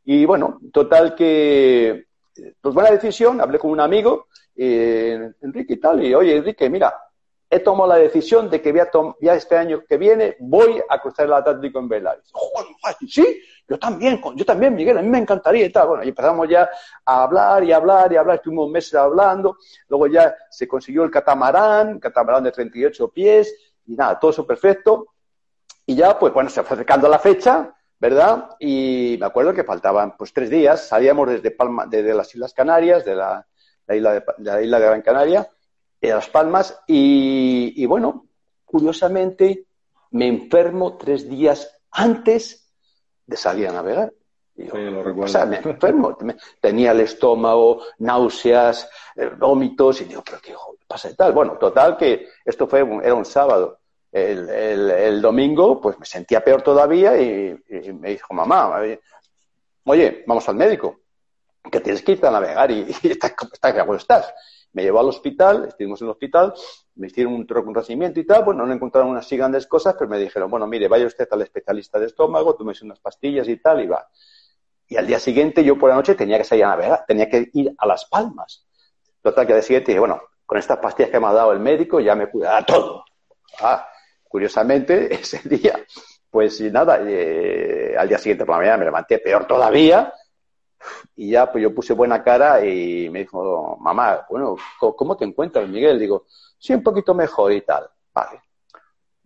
[0.05, 2.07] y bueno, total que,
[2.59, 6.95] pues buena decisión, hablé con un amigo, eh, Enrique y tal, y oye, Enrique, mira,
[7.49, 11.01] he tomado la decisión de que voy a ya este año que viene voy a
[11.01, 12.17] cruzar el Atlántico en vela.
[13.07, 15.87] sí, yo también, yo también, Miguel, a mí me encantaría y tal.
[15.87, 16.69] Bueno, y empezamos ya
[17.05, 19.57] a hablar y hablar y hablar, estuvimos meses hablando,
[19.87, 23.53] luego ya se consiguió el catamarán, catamarán de 38 pies,
[23.87, 25.07] y nada, todo eso perfecto.
[25.85, 28.49] Y ya, pues bueno, se fue acercando la fecha, ¿verdad?
[28.59, 33.03] Y me acuerdo que faltaban pues tres días, salíamos desde, Palma, desde las Islas Canarias,
[33.05, 33.47] de la,
[33.87, 35.49] isla de, la isla de Gran Canaria,
[36.01, 38.27] de Las Palmas, y, bueno,
[38.65, 39.65] curiosamente
[40.11, 42.71] me enfermo tres días antes
[43.25, 44.13] de salir a navegar.
[44.57, 46.17] o sea, me enfermo,
[46.61, 50.53] tenía el estómago, náuseas, eh, vómitos, y digo, pero qué
[50.87, 51.33] pasa y tal.
[51.33, 53.79] Bueno, total que esto fue, era un sábado.
[54.11, 57.55] El, el, domingo, pues me sentía peor todavía y,
[57.93, 58.81] me dijo, mamá,
[59.83, 61.01] oye, vamos al médico,
[61.71, 64.33] que tienes que irte a navegar y, y estás, estás, estás.
[64.73, 66.53] Me llevó al hospital, estuvimos en el hospital,
[66.95, 70.49] me hicieron un reconocimiento y tal, bueno, no encontraron unas grandes cosas, pero me dijeron,
[70.49, 74.07] bueno, mire, vaya usted al especialista de estómago, tómese unas pastillas y tal, y va.
[74.87, 77.49] Y al día siguiente, yo por la noche tenía que salir a navegar, tenía que
[77.53, 78.65] ir a Las Palmas.
[79.21, 81.59] Total, que al día siguiente dije, bueno, con estas pastillas que me ha dado el
[81.59, 83.03] médico ya me cuidará todo.
[83.61, 83.87] Ah,
[84.29, 85.83] Curiosamente, ese día,
[86.29, 90.13] pues nada, eh, al día siguiente por la mañana me levanté peor todavía
[91.15, 95.67] y ya pues yo puse buena cara y me dijo, mamá, bueno, ¿cómo te encuentras,
[95.67, 95.99] Miguel?
[95.99, 96.25] Digo,
[96.57, 97.89] sí, un poquito mejor y tal.
[98.13, 98.41] Vale.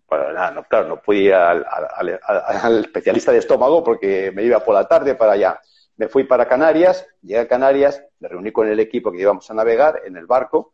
[0.07, 4.75] Bueno, nada, no, claro, no pude ir al, especialista de estómago porque me iba por
[4.75, 5.59] la tarde para allá.
[5.95, 9.53] Me fui para Canarias, llegué a Canarias, me reuní con el equipo que íbamos a
[9.53, 10.73] navegar en el barco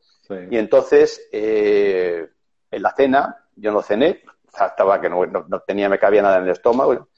[0.50, 2.30] y entonces eh,
[2.70, 6.44] en la cena yo no cené, estaba que no, no, tenía, me cabía nada en
[6.44, 7.10] el estómago.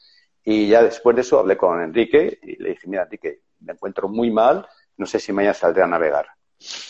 [0.44, 4.08] Y ya después de eso hablé con Enrique y le dije, mira, Enrique, me encuentro
[4.08, 6.28] muy mal, no sé si mañana saldré a navegar.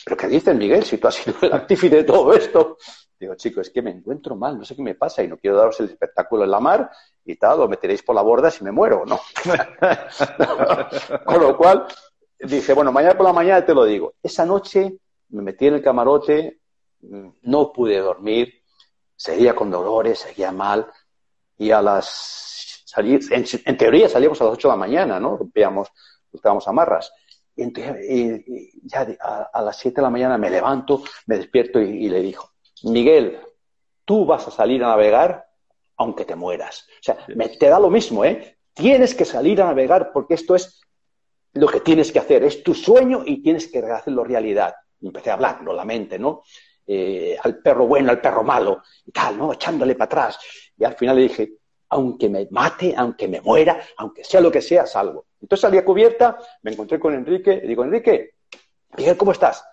[0.03, 2.77] ¿Pero qué dices, Miguel, si tú has sido el artífice de todo esto?
[3.19, 5.57] Digo, chicos, es que me encuentro mal, no sé qué me pasa y no quiero
[5.57, 6.89] daros el espectáculo en la mar
[7.23, 9.19] y tal, o me tiréis por la borda si me muero, ¿no?
[11.25, 11.86] Con lo cual,
[12.39, 14.15] dije, bueno, mañana por la mañana te lo digo.
[14.23, 14.97] Esa noche
[15.29, 16.60] me metí en el camarote,
[17.01, 18.63] no pude dormir,
[19.15, 20.91] seguía con dolores, seguía mal,
[21.57, 25.38] y a las salir, en, teoría salíamos a las 8 de la mañana, ¿no?
[25.38, 25.89] Rompíamos,
[26.31, 27.11] buscábamos amarras.
[27.55, 29.07] Y, y, ya
[29.53, 32.51] a, las 7 de la mañana me levanto, me despierto y, le digo,
[32.83, 33.39] Miguel,
[34.05, 35.45] tú vas a salir a navegar
[35.97, 36.87] aunque te mueras.
[36.99, 38.57] O sea, me, te da lo mismo, ¿eh?
[38.73, 40.81] Tienes que salir a navegar porque esto es
[41.53, 44.73] lo que tienes que hacer, es tu sueño y tienes que hacerlo realidad.
[44.99, 46.43] Y empecé a hablarlo, la mente, ¿no?
[46.87, 49.53] Eh, al perro bueno, al perro malo, y tal, ¿no?
[49.53, 50.39] Echándole para atrás.
[50.77, 51.53] Y al final le dije,
[51.91, 55.25] aunque me mate, aunque me muera, aunque sea lo que sea, salvo.
[55.41, 58.36] Entonces salí a cubierta, me encontré con Enrique y digo, Enrique,
[58.97, 59.63] Miguel, ¿cómo estás?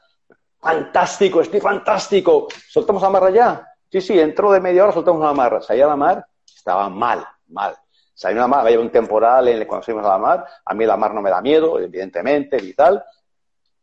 [0.60, 2.48] Fantástico, estoy fantástico.
[2.68, 3.66] ¿Soltamos la marra ya?
[3.90, 5.62] Sí, sí, entró de media hora, soltamos la marra.
[5.62, 7.74] Salí a la mar, estaba mal, mal.
[8.12, 10.46] Salí a la mar, había un temporal en el, cuando salimos a la mar.
[10.64, 13.02] A mí la mar no me da miedo, evidentemente, y tal.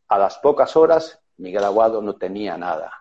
[0.10, 2.91] A las pocas horas, Miguel Aguado no tenía nada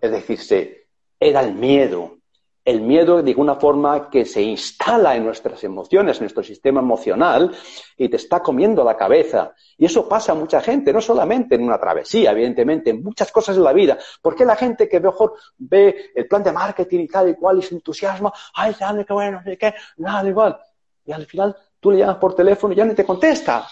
[0.00, 0.86] es decir,
[1.18, 2.18] era el miedo.
[2.64, 7.50] El miedo de una forma que se instala en nuestras emociones, en nuestro sistema emocional,
[7.96, 9.54] y te está comiendo la cabeza.
[9.78, 13.56] Y eso pasa a mucha gente, no solamente en una travesía, evidentemente, en muchas cosas
[13.56, 13.98] de la vida.
[14.20, 17.58] ¿Por qué la gente que mejor ve el plan de marketing y tal y cual
[17.58, 20.58] y se entusiasma, ay, ya, qué bueno, qué, nada igual.
[21.04, 23.66] Y al final tú le llamas por teléfono y ya no te contesta.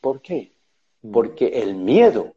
[0.00, 0.52] ¿Por qué?
[1.02, 1.12] Mm.
[1.12, 2.34] Porque el miedo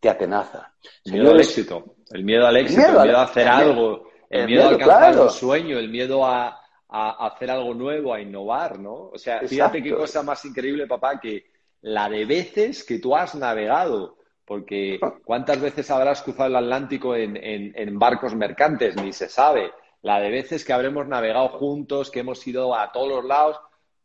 [0.00, 0.72] te atenaza.
[1.04, 4.64] El miedo al éxito, el miedo al éxito, el miedo, a hacer algo, el, miedo,
[4.64, 9.10] a alcanzar un sueño, el miedo a, hacer algo nuevo, a innovar, ¿no?
[9.12, 11.46] O sea, fíjate qué cosa más increíble, papá, que
[11.80, 14.18] la de veces que tú has navegado.
[14.44, 18.96] Porque ¿cuántas veces habrás cruzado el Atlántico en, barcos mercantes?
[18.96, 19.70] Ni se sabe.
[20.02, 23.60] La de veces que habremos navegado juntos, que hemos ido a todos los lados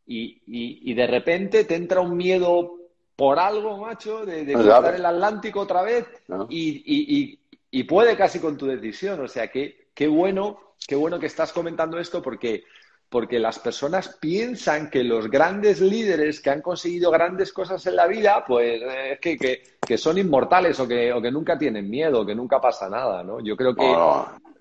[0.05, 2.77] y, y de repente te entra un miedo
[3.17, 6.05] por algo, macho, de, cruzar el Atlántico otra vez
[6.49, 9.19] y, puede casi con tu decisión.
[9.19, 12.65] O sea que qué bueno, qué bueno que estás comentando esto porque,
[13.09, 18.05] porque las personas piensan que los grandes líderes que han conseguido grandes cosas en la
[18.05, 19.37] vida, pues eh, que,
[19.81, 23.39] que, son inmortales o que, o que nunca tienen miedo, que nunca pasa nada, ¿no?
[23.39, 23.73] Yo creo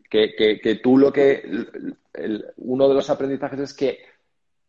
[0.09, 1.45] que, que, que, tú lo que,
[2.57, 3.99] uno de los aprendizajes es que,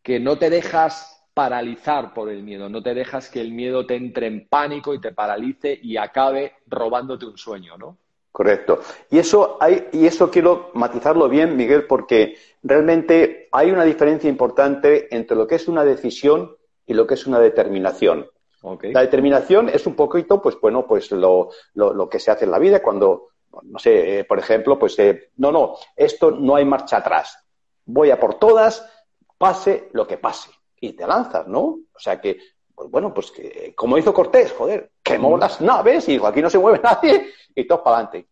[0.03, 3.95] que no te dejas paralizar por el miedo, no te dejas que el miedo te
[3.95, 7.97] entre en pánico y te paralice y acabe robándote un sueño, ¿no?
[8.37, 8.81] Correcto.
[9.09, 15.07] Y eso hay, y eso quiero matizarlo bien, Miguel, porque realmente hay una diferencia importante
[15.09, 18.29] entre lo que es una decisión y lo que es una determinación.
[18.83, 22.59] La determinación es un poquito, pues bueno, pues lo, lo, que se hace en la
[22.59, 23.29] vida cuando,
[23.63, 27.43] no sé, eh, por ejemplo, pues eh, no, no, esto no hay marcha atrás.
[27.85, 28.87] Voy a por todas,
[29.39, 31.79] pase lo que pase y te lanzas, ¿no?
[31.91, 32.37] O sea que,
[32.75, 36.49] pues bueno, pues que, como hizo Cortés, joder, quemó las naves y dijo, aquí no
[36.49, 38.27] se mueve nadie y todo para adelante.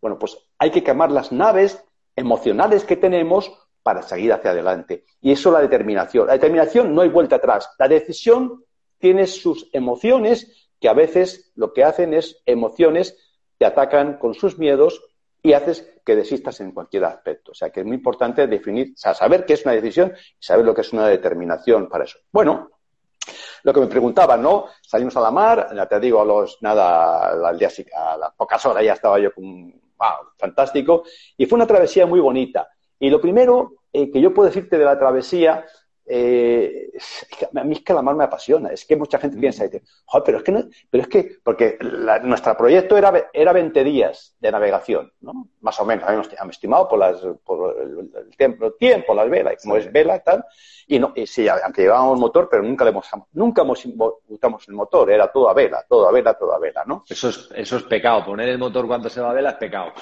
[0.00, 1.84] Bueno, pues hay que quemar las naves
[2.16, 5.04] emocionales que tenemos para seguir hacia adelante.
[5.20, 6.26] Y eso es la determinación.
[6.26, 7.70] La determinación no hay vuelta atrás.
[7.78, 8.64] La decisión
[8.98, 13.16] tiene sus emociones que a veces lo que hacen es emociones
[13.58, 15.02] te atacan con sus miedos
[15.42, 17.52] y haces que desistas en cualquier aspecto.
[17.52, 20.44] O sea, que es muy importante definir, o sea, saber qué es una decisión y
[20.44, 22.18] saber lo que es una determinación para eso.
[22.32, 22.70] Bueno,
[23.64, 24.66] lo que me preguntaban, ¿no?
[24.82, 28.64] Salimos a la mar, ya te digo, a los, nada, al día, a las pocas
[28.66, 31.04] horas ya estaba yo con, wow, fantástico.
[31.36, 32.68] Y fue una travesía muy bonita.
[32.98, 35.64] Y lo primero eh, que yo puedo decirte de la travesía
[36.06, 36.90] eh,
[37.56, 38.70] a mí es que la mar me apasiona.
[38.70, 39.64] Es que mucha gente piensa,
[40.04, 41.78] Joder, pero es que, no, pero es que porque
[42.22, 45.48] nuestro proyecto era, era 20 días de navegación, ¿no?
[45.60, 49.90] Más o menos, habíamos, estimado por, las, por el, tiempo, tiempo, las velas, como es
[49.90, 50.44] vela y tal.
[50.86, 53.84] Y, no, y sí, aunque llevábamos motor, pero nunca le hemos, nunca hemos
[54.28, 57.04] usamos el motor, era todo a vela, todo a vela, todo a vela, ¿no?
[57.08, 59.92] Eso es, eso es pecado, poner el motor cuando se va a vela es pecado.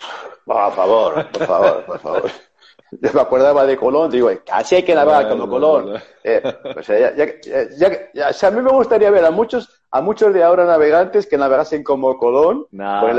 [0.44, 2.30] Por favor, por favor, por favor.
[3.00, 6.00] Yo me acordaba de Colón, digo, casi hay que navegar como Colón.
[6.24, 6.40] Eh,
[6.72, 11.82] pues, a mí me gustaría ver a muchos, a muchos de ahora navegantes que navegasen
[11.82, 13.10] como Colón, con,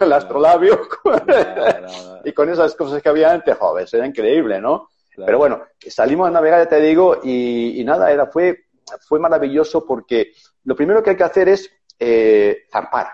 [0.00, 0.80] el, astrolabio
[2.24, 4.88] y con esas cosas que había antes, joder, sería increíble, ¿no?
[5.14, 8.68] Pero bueno, salimos a navegar, ya te digo, y, nada, era, fue,
[9.06, 10.32] fue maravilloso porque
[10.64, 13.08] lo primero que hay que hacer es eh, zarpar.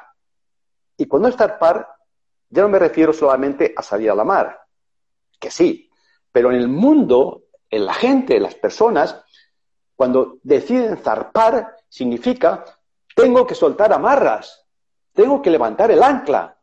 [0.96, 1.84] Y cuando es zarpar,
[2.48, 4.59] ya no me refiero solamente a salir a la mar,
[5.40, 5.90] que sí.
[6.30, 9.20] Pero en el mundo, en la gente, en las personas,
[9.96, 12.64] cuando deciden zarpar, significa
[13.14, 14.66] tengo que soltar amarras,
[15.12, 16.56] tengo que levantar el ancla,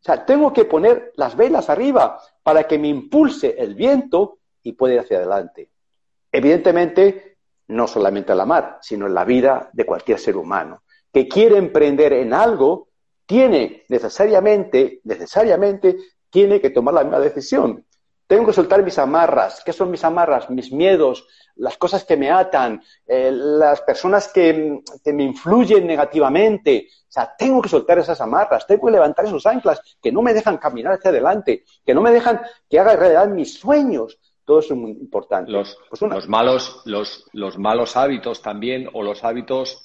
[0.00, 4.72] o sea, tengo que poner las velas arriba para que me impulse el viento y
[4.72, 5.70] pueda ir hacia adelante.
[6.32, 7.36] Evidentemente,
[7.68, 10.82] no solamente en la mar, sino en la vida de cualquier ser humano
[11.12, 12.88] que quiere emprender en algo,
[13.26, 15.96] tiene necesariamente, necesariamente,
[16.30, 17.84] tiene que tomar la misma decisión.
[18.32, 19.62] Tengo que soltar mis amarras.
[19.62, 20.48] ¿Qué son mis amarras?
[20.48, 26.88] Mis miedos, las cosas que me atan, eh, las personas que, me influyen negativamente.
[26.90, 30.32] O sea, tengo que soltar esas amarras, tengo que levantar esos anclas que no me
[30.32, 32.40] dejan caminar hacia adelante, que no me dejan
[32.70, 34.18] que haga realidad mis sueños.
[34.46, 35.52] Todo eso es muy importante.
[35.52, 39.84] Los, pues los, malos, los, los malos hábitos también, o los hábitos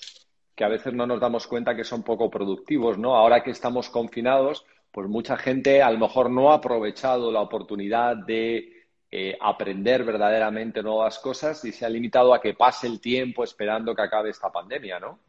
[0.55, 3.13] que a veces no nos damos cuenta que son poco productivos, ¿no?
[3.17, 8.17] Ahora que estamos confinados, pues mucha gente a lo mejor no ha aprovechado la oportunidad
[8.17, 8.77] de
[9.09, 13.95] eh, aprender verdaderamente nuevas cosas y se ha limitado a que pase el tiempo esperando
[13.95, 15.19] que acabe esta pandemia, ¿no?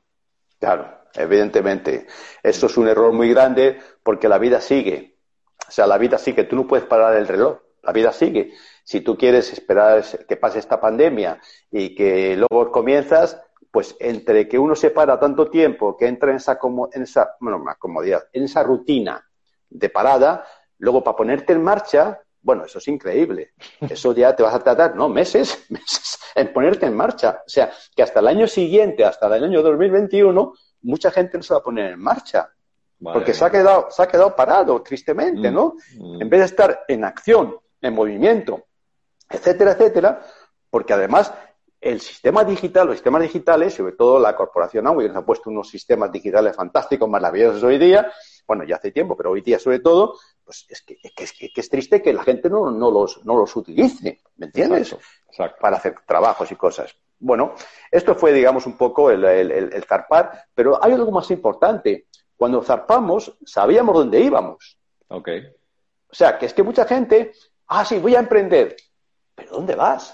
[0.58, 2.06] Claro, evidentemente.
[2.42, 5.18] Esto es un error muy grande porque la vida sigue.
[5.68, 6.44] O sea, la vida sigue.
[6.44, 7.58] Tú no puedes parar el reloj.
[7.82, 8.52] La vida sigue.
[8.82, 11.40] Si tú quieres esperar que pase esta pandemia
[11.70, 13.40] y que luego comienzas,
[13.70, 16.58] pues entre que uno se para tanto tiempo, que entra en esa,
[16.92, 19.27] en esa, bueno, comodidad, en esa rutina
[19.70, 20.44] de parada,
[20.78, 23.52] luego para ponerte en marcha, bueno, eso es increíble.
[23.80, 25.08] Eso ya te vas a tratar, ¿no?
[25.08, 27.42] Meses, meses en ponerte en marcha.
[27.46, 30.52] O sea, que hasta el año siguiente, hasta el año 2021,
[30.82, 32.50] mucha gente no se va a poner en marcha.
[33.00, 35.74] porque se ha, quedado, se ha quedado parado, tristemente, mm, ¿no?
[35.98, 36.22] Mm.
[36.22, 38.66] En vez de estar en acción, en movimiento,
[39.28, 40.22] etcétera, etcétera,
[40.70, 41.32] porque además
[41.80, 45.68] el sistema digital, los sistemas digitales, sobre todo la corporación Amway, nos ha puesto unos
[45.68, 48.10] sistemas digitales fantásticos, maravillosos hoy día,
[48.48, 51.68] bueno, ya hace tiempo, pero hoy día sobre todo, pues es que es, que, es
[51.68, 54.96] triste que la gente no, no, los, no los utilice, ¿me entiendes?
[55.60, 56.96] Para hacer trabajos y cosas.
[57.18, 57.54] Bueno,
[57.90, 62.06] esto fue, digamos, un poco el, el, zarpar, pero hay algo más importante.
[62.36, 64.78] Cuando zarpamos, sabíamos dónde íbamos.
[65.08, 65.28] Ok.
[66.10, 67.32] O sea, que es que mucha gente,
[67.66, 68.76] ah, sí, voy a emprender.
[69.34, 70.12] ¿Pero dónde vas?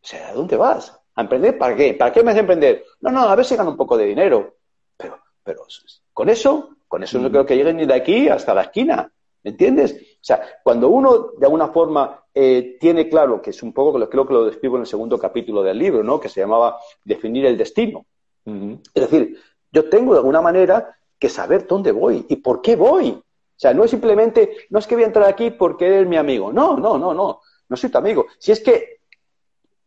[0.00, 0.96] O sea, ¿dónde vas?
[1.16, 1.94] ¿A emprender para qué?
[1.94, 2.84] ¿Para qué me hace emprender?
[3.00, 4.58] No, no, a ver si gano un poco de dinero.
[4.96, 5.66] Pero, pero,
[6.12, 7.32] con eso con eso no mm.
[7.32, 9.12] creo que lleguen ni de aquí hasta la esquina.
[9.44, 9.92] ¿Me entiendes?
[9.92, 14.26] O sea, cuando uno de alguna forma eh, tiene claro, que es un poco, creo
[14.26, 16.18] que lo describo en el segundo capítulo del libro, ¿no?
[16.18, 18.04] Que se llamaba Definir el destino.
[18.44, 19.38] Es decir,
[19.70, 23.10] yo tengo de alguna manera que saber dónde voy y por qué voy.
[23.10, 26.16] O sea, no es simplemente, no es que voy a entrar aquí porque eres mi
[26.16, 26.52] amigo.
[26.52, 27.40] No, no, no, no.
[27.68, 28.26] No soy tu amigo.
[28.38, 29.00] Si es que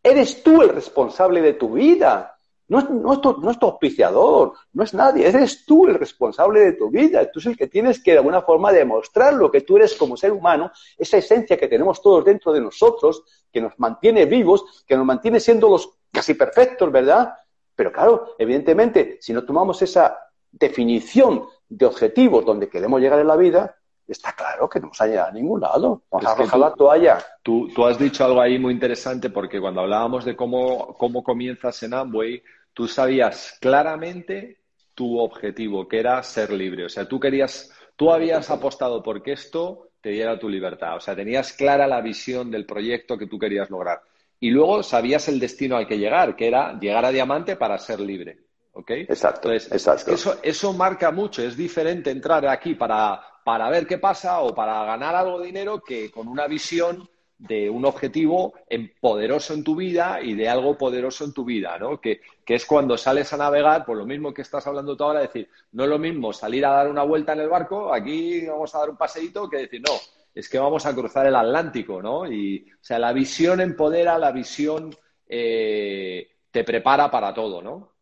[0.04, 2.36] eres tú el responsable de tu vida.
[2.72, 6.62] No es, no, tu, no es, tu, auspiciador, no es nadie, eres tú el responsable
[6.62, 7.30] de tu vida.
[7.30, 10.16] Tú es el que tienes que de alguna forma demostrar lo que tú eres como
[10.16, 14.96] ser humano, esa esencia que tenemos todos dentro de nosotros, que nos mantiene vivos, que
[14.96, 17.34] nos mantiene siendo los casi perfectos, ¿verdad?
[17.76, 20.18] Pero claro, evidentemente, si no tomamos esa
[20.50, 23.76] definición de objetivos donde queremos llegar en la vida,
[24.08, 26.04] está claro que no vamos a llegar a ningún lado.
[26.10, 27.18] Vamos a arrojar la toalla.
[27.44, 31.84] Tú, tú, has dicho algo ahí muy interesante porque cuando hablábamos de cómo, cómo comienzas
[31.84, 32.42] en Amway,
[32.74, 34.60] tú sabías claramente
[34.94, 36.86] tu objetivo, que era ser libre.
[36.86, 40.98] O sea, tú querías, tú habías apostado porque esto te diera tu libertad.
[40.98, 44.02] O sea, tenías clara la visión del proyecto que tú querías lograr.
[44.40, 48.00] Y luego sabías el destino al que llegar, que era llegar a diamante para ser
[48.00, 48.40] libre.
[48.74, 48.92] ¿Ok?
[48.92, 49.52] Exacto.
[49.52, 50.12] exacto.
[50.12, 51.44] Eso, eso marca mucho.
[51.44, 55.82] Es diferente entrar aquí para, para ver qué pasa o para ganar algo de dinero
[55.82, 57.08] que con una visión
[57.42, 58.54] de un objetivo
[59.00, 62.00] poderoso en tu vida y de algo poderoso en tu vida, ¿no?
[62.00, 65.48] Que, es cuando sales a navegar, por lo mismo que estás hablando tú ahora, decir,
[65.72, 68.80] no es lo mismo salir a dar una vuelta en el barco, aquí vamos a
[68.80, 69.94] dar un paseíto, que decir, no,
[70.36, 72.30] es que vamos a cruzar el Atlántico, ¿no?
[72.30, 74.94] Y, o sea, la visión empodera, la visión
[75.30, 77.94] eh, te prepara para todo, ¿no?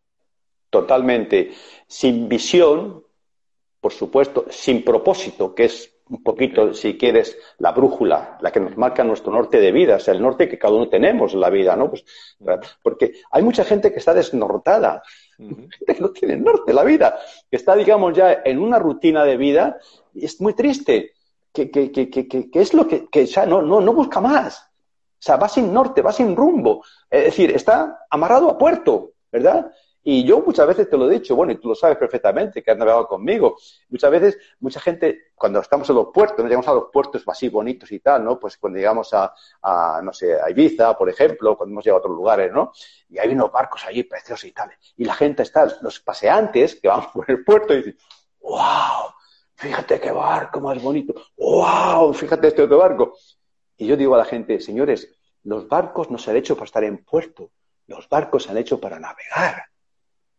[0.72, 1.52] Totalmente.
[1.86, 3.04] Sin visión,
[3.80, 8.76] por supuesto, sin propósito, que es un poquito, si quieres, la brújula, la que nos
[8.78, 11.50] marca nuestro norte de vida, o sea, el norte que cada uno tenemos en la
[11.50, 11.90] vida, ¿no?
[11.90, 12.04] Pues,
[12.82, 15.04] porque hay mucha gente que está desnortada,
[15.38, 19.24] gente que no tiene norte en la vida, que está, digamos, ya en una rutina
[19.24, 19.78] de vida
[20.14, 21.14] y es muy triste,
[21.54, 24.70] que, que, que, que es lo que, que ya no, no, no busca más.
[25.20, 26.84] O sea, va sin norte, va sin rumbo.
[27.10, 29.72] Es decir, está amarrado a puerto, ¿verdad?
[30.04, 32.72] Y yo muchas veces te lo he dicho, bueno, y tú lo sabes perfectamente, que
[32.72, 33.58] has navegado conmigo.
[33.90, 37.50] Muchas veces, mucha gente, cuando estamos en los puertos, no llegamos a los puertos así
[37.50, 38.40] bonitos y tal, ¿no?
[38.40, 39.34] Pues cuando llegamos a,
[40.02, 42.72] no sé, a Ibiza, por ejemplo, cuando hemos llegado a otros lugares, ¿no?
[43.10, 44.72] Y hay unos barcos allí preciosos y tal.
[44.98, 47.98] Y la gente está, los paseantes que van por el puerto y dicen,
[48.42, 49.14] ¡wow!
[49.56, 51.14] Fíjate qué barco más bonito.
[51.36, 52.14] ¡Wow!
[52.14, 53.14] Fíjate este otro barco.
[53.76, 56.84] Y yo digo a la gente, señores, los barcos no se han hecho para estar
[56.84, 57.52] en puerto,
[57.88, 59.69] los barcos se han hecho para navegar.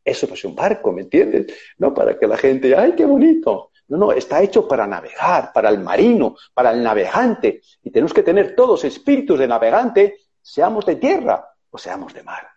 [0.05, 1.55] Eso es un barco, ¿me entiendes?
[1.79, 3.71] No para que la gente, ¡ay, qué bonito!
[3.89, 7.61] No, no, está hecho para navegar, para el marino, para el navegante.
[7.83, 12.49] Y tenemos que tener todos espíritus de navegante, seamos de tierra o seamos de mar.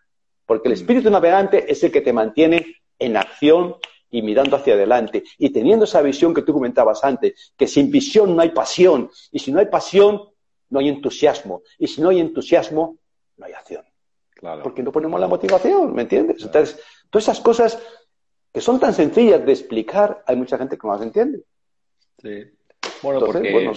[0.46, 0.80] Porque el mm.
[0.80, 2.66] espíritu navegante es el que te mantiene
[3.00, 3.76] en acción
[4.12, 8.36] y mirando hacia adelante y teniendo esa visión que tú comentabas antes, que sin visión
[8.36, 10.30] no hay pasión y si no hay pasión
[10.70, 13.00] no hay entusiasmo y si no hay entusiasmo
[13.38, 13.84] no hay acción.
[14.30, 14.62] Claro.
[14.62, 16.44] Porque no ponemos la motivación, ¿me entiendes?
[16.44, 16.80] Entonces,
[17.14, 17.80] Todas esas cosas
[18.52, 21.44] que son tan sencillas de explicar, hay mucha gente que no las entiende.
[22.20, 22.44] Sí.
[23.04, 23.20] Bueno,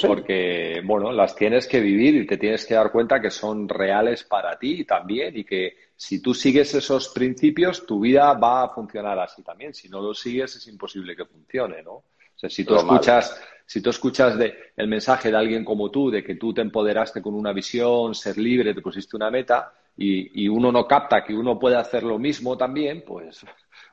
[0.07, 4.25] porque, bueno, las tienes que vivir y te tienes que dar cuenta que son reales
[4.25, 9.19] para ti también y que si tú sigues esos principios, tu vida va a funcionar
[9.19, 9.75] así también.
[9.75, 11.93] Si no lo sigues, es imposible que funcione, ¿no?
[11.93, 12.05] O
[12.39, 16.25] sea, si tú escuchas, si tú escuchas de, el mensaje de alguien como tú, de
[16.25, 20.71] que tú te empoderaste con una visión, ser libre, te pusiste una meta, y, uno
[20.71, 23.45] no capta que uno puede hacer lo mismo también, pues,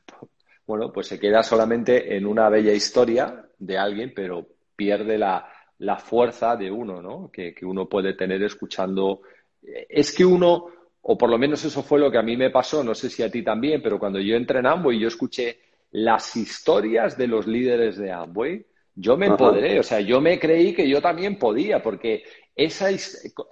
[0.67, 4.45] bueno, pues se queda solamente en una bella historia de alguien, pero
[4.75, 5.47] pierde la,
[5.79, 7.31] la fuerza de uno, ¿no?
[7.31, 9.21] Que, que, uno puede tener escuchando.
[9.61, 10.67] Es que uno,
[11.01, 13.23] o por lo menos eso fue lo que a mí me pasó, no sé si
[13.23, 15.59] a ti también, pero cuando yo entré en Amway, yo escuché
[15.91, 18.65] las historias de los líderes de Amway,
[18.95, 22.23] yo me empoderé, o sea, yo me creí que yo también podía, porque
[22.55, 22.89] esa,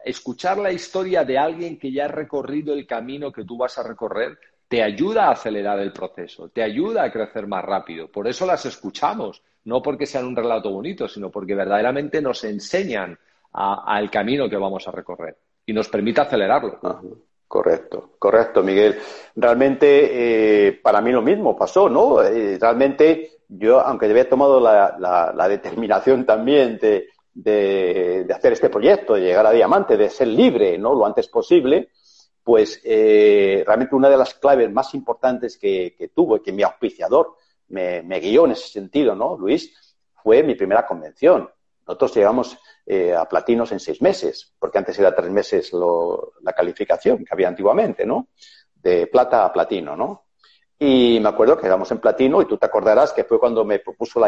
[0.05, 3.83] escuchar la historia de alguien que ya ha recorrido el camino que tú vas a
[3.83, 4.37] recorrer
[4.67, 8.07] te ayuda a acelerar el proceso, te ayuda a crecer más rápido.
[8.07, 13.19] Por eso las escuchamos, no porque sean un relato bonito, sino porque verdaderamente nos enseñan
[13.51, 15.35] al camino que vamos a recorrer
[15.65, 16.79] y nos permite acelerarlo.
[17.49, 18.97] Correcto, correcto, Miguel.
[19.35, 22.23] Realmente eh, para mí lo mismo pasó, ¿no?
[22.23, 29.21] Eh, realmente yo, aunque había tomado la determinación también de, de, hacer este proyecto, de
[29.21, 30.93] llegar a diamante, de ser libre, ¿no?
[30.93, 31.89] Lo antes posible,
[32.43, 36.63] pues eh, realmente una de las claves más importantes que, que tuvo y que mi
[36.63, 37.35] auspiciador
[37.69, 39.95] me, me, guió en ese sentido, ¿no, Luis?
[40.23, 41.49] Fue mi primera convención.
[41.87, 46.53] Nosotros llegamos eh, a platinos en seis meses, porque antes era tres meses lo, la
[46.53, 48.29] calificación que había antiguamente, ¿no?
[48.75, 50.25] De plata a platino, ¿no?
[50.83, 53.77] Y me acuerdo que éramos en platino y tú te acordarás que fue cuando me
[53.77, 54.25] propuso la,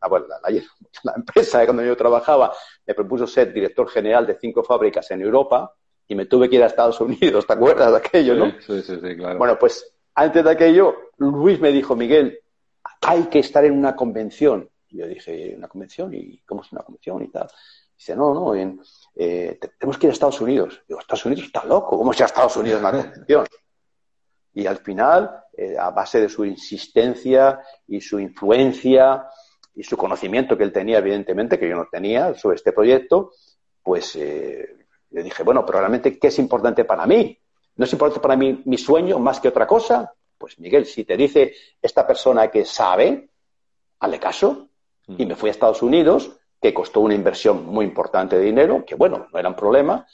[0.00, 0.10] ah,
[1.04, 2.52] la, empresa cuando yo trabajaba,
[2.84, 5.72] me propuso ser director general de cinco fábricas en Europa
[6.08, 8.46] y me tuve que ir a Estados Unidos, ¿te acuerdas de aquello, no?
[8.58, 9.38] Sí, sí, sí, claro.
[9.38, 12.36] Bueno, pues antes de aquello, Luis me dijo, Miguel,
[13.02, 14.68] hay que estar en una convención.
[14.88, 16.12] Y yo dije, ¿una convención?
[16.14, 17.22] ¿Y cómo es una convención?
[17.22, 17.46] Y tal.
[17.96, 18.76] Dice, no, no, eh,
[19.78, 20.82] tenemos que ir a Estados Unidos.
[20.88, 23.46] Digo, Estados Unidos está loco, ¿cómo sea Estados Unidos en una convención?
[24.54, 29.26] Y al final, eh, a base de su insistencia y su influencia
[29.74, 33.32] y su conocimiento que él tenía, evidentemente, que yo no tenía sobre este proyecto,
[33.82, 37.38] pues eh, le dije, bueno, pero realmente, ¿qué es importante para mí?
[37.76, 40.12] ¿No es importante para mí mi sueño más que otra cosa?
[40.36, 43.30] Pues Miguel, si te dice esta persona que sabe,
[44.00, 44.68] hazle caso.
[45.06, 45.14] Mm.
[45.18, 48.94] Y me fui a Estados Unidos, que costó una inversión muy importante de dinero, que
[48.94, 50.06] bueno, no era un problema,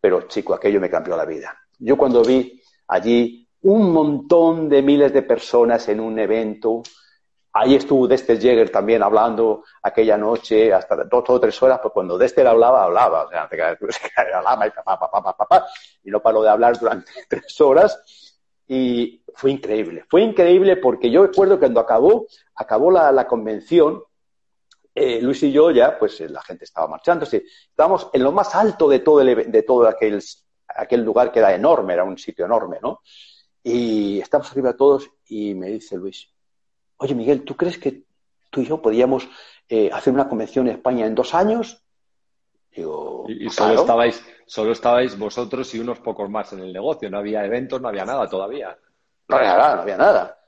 [0.00, 1.56] pero chico, aquello me cambió la vida.
[1.78, 6.82] Yo cuando vi allí un montón de miles de personas en un evento,
[7.52, 12.18] ahí estuvo Dexter Jäger también hablando aquella noche hasta dos o tres horas, pues cuando
[12.18, 13.48] Dexter hablaba, hablaba, o sea,
[14.34, 14.66] hablaba
[16.04, 18.36] y, y no paró de hablar durante tres horas
[18.66, 20.04] y fue increíble.
[20.10, 24.02] Fue increíble porque yo recuerdo que cuando acabó, acabó la, convención,
[24.94, 28.54] eh, Luis y yo ya, pues eh, la gente estaba marchando, estábamos en lo más
[28.54, 30.22] alto de todo, de todo aquel,
[30.68, 33.00] aquel lugar que era enorme, era un sitio enorme, ¿no?
[33.66, 36.28] Y estamos arriba todos y me dice Luis,
[36.98, 38.04] oye Miguel, ¿tú crees que
[38.50, 39.26] tú y yo podíamos
[39.68, 41.82] eh, hacer una convención en España en dos años?
[42.70, 47.18] Digo, y, solo estabais, solo estabais vosotros y unos pocos más en el negocio, no
[47.18, 48.76] había eventos, no había nada todavía.
[49.28, 50.38] No había nada, no había nada.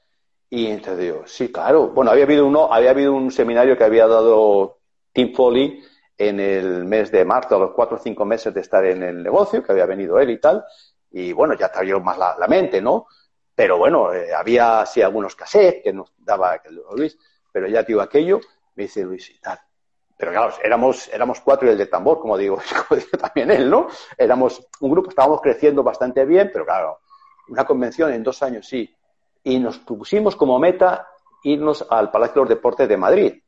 [0.50, 1.88] Y entonces digo, sí, claro.
[1.88, 4.78] Bueno, había habido uno, había habido un seminario que había dado
[5.12, 5.82] Tim Foley
[6.18, 9.22] en el mes de marzo, a los cuatro o cinco meses de estar en el
[9.22, 10.64] negocio, que había venido él y tal.
[11.10, 13.06] Y bueno, ya te abrió más la, mente, ¿no?
[13.54, 16.60] Pero bueno, eh, había sí algunos cassettes que nos daba
[16.94, 17.16] Luis,
[17.50, 18.40] pero ya digo aquello,
[18.74, 19.58] me dice Luis y tal.
[20.18, 22.56] Pero claro, éramos, éramos cuatro y el de tambor, como digo,
[22.88, 23.88] como digo también él, ¿no?
[24.16, 27.00] Éramos un grupo, estábamos creciendo bastante bien, pero claro,
[27.48, 28.94] una convención en dos años sí.
[29.42, 31.08] Y nos pusimos como meta
[31.44, 33.42] irnos al Palacio de los Deportes de Madrid,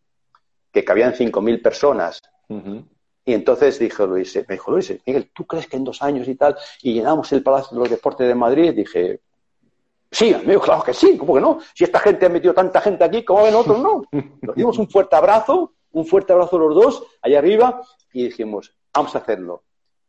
[0.71, 2.23] que cabían 5.000 personas.
[3.29, 6.35] Y entonces dijo Luis, me dijo Luis, Miguel, ¿tú crees que en dos años y
[6.35, 8.73] tal, y llenamos el Palacio de los Deportes de Madrid?
[8.73, 9.21] Dije,
[10.11, 11.59] sí, amigo, claro que sí, ¿cómo que no?
[11.75, 14.03] Si esta gente ha metido tanta gente aquí, ¿cómo ven otros no?
[14.41, 17.83] Nos dimos un fuerte abrazo un fuerte abrazo los dos, allá arriba,
[18.15, 19.65] y dijimos, vamos a hacerlo.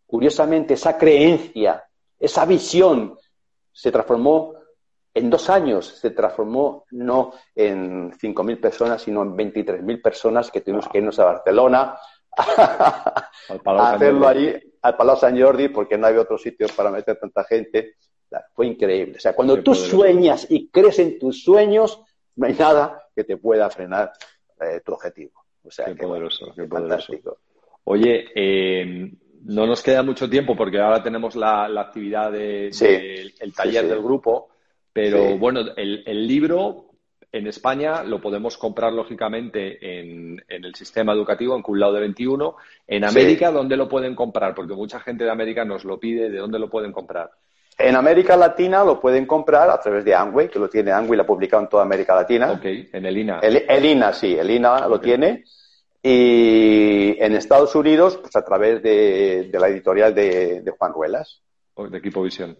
[0.05, 1.83] Curiosamente, esa creencia,
[2.17, 3.17] esa visión,
[3.73, 4.53] se transformó
[5.13, 10.87] en dos años, se transformó no en 5.000 personas, sino en 23.000 personas que tuvimos
[10.87, 11.97] que irnos a Barcelona
[13.65, 17.43] a hacerlo allí, al Palau San Jordi, porque no había otro sitio para meter tanta
[17.43, 17.95] gente.
[18.53, 19.17] Fue increíble.
[19.17, 22.01] O sea, cuando tú sueñas y crees en tus sueños,
[22.35, 24.11] no hay nada que te pueda frenar
[24.61, 25.45] eh, tu objetivo.
[25.63, 27.13] O sea, qué, poderoso, qué poderoso.
[27.85, 29.11] Oye, eh,
[29.43, 34.01] no nos queda mucho tiempo porque ahora tenemos la, actividad del de, el taller del
[34.01, 34.49] grupo,
[34.93, 36.88] pero bueno, el, libro
[37.31, 42.55] en España lo podemos comprar lógicamente en, el sistema educativo, en Cullao de 21.
[42.87, 44.55] En América, ¿dónde lo pueden comprar?
[44.55, 47.31] Porque mucha gente de América nos lo pide, ¿de dónde lo pueden comprar?
[47.77, 51.23] En América Latina lo pueden comprar a través de Angway, que lo tiene Angway, lo
[51.23, 52.51] ha publicado en toda América Latina.
[52.51, 53.39] Ok, en el INA.
[53.39, 55.45] El, INA, sí, el INA lo tiene.
[56.01, 61.41] Y en Estados Unidos, pues a través de, la editorial de, Juan Ruelas.
[61.87, 62.57] De Equipo Visión.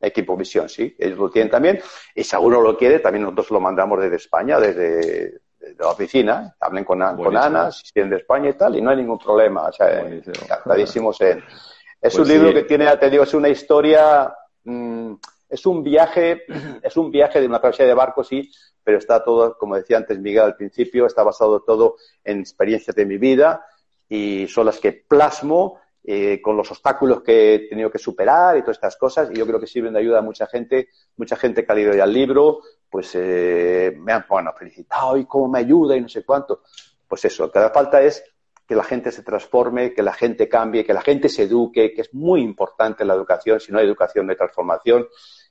[0.00, 0.94] Equipo Visión, sí.
[0.98, 1.80] Ellos lo tienen también.
[2.14, 5.40] Y si alguno lo quiere, también nosotros lo mandamos desde España, desde,
[5.78, 6.54] la oficina.
[6.60, 9.66] Hablen con, con Ana, si quieren de España y tal, y no hay ningún problema.
[9.66, 11.38] O sea, encantadísimos en...
[11.38, 14.34] Es pues un libro que tiene, te digo, es una historia
[14.64, 15.14] Mm,
[15.48, 16.42] es un viaje,
[16.82, 18.50] es un viaje de una travesía de barco, sí,
[18.82, 23.06] pero está todo, como decía antes Miguel al principio, está basado todo en experiencias de
[23.06, 23.64] mi vida
[24.08, 28.62] y son las que plasmo eh, con los obstáculos que he tenido que superar y
[28.62, 31.64] todas estas cosas y yo creo que sirven de ayuda a mucha gente, mucha gente
[31.64, 35.60] que ha leído ya el libro, pues eh, me han bueno, felicitado y cómo me
[35.60, 36.62] ayuda y no sé cuánto.
[37.06, 38.24] Pues eso, lo que da falta es
[38.66, 42.00] que la gente se transforme, que la gente cambie, que la gente se eduque, que
[42.00, 43.60] es muy importante la educación.
[43.60, 45.06] Si no hay educación, no hay transformación.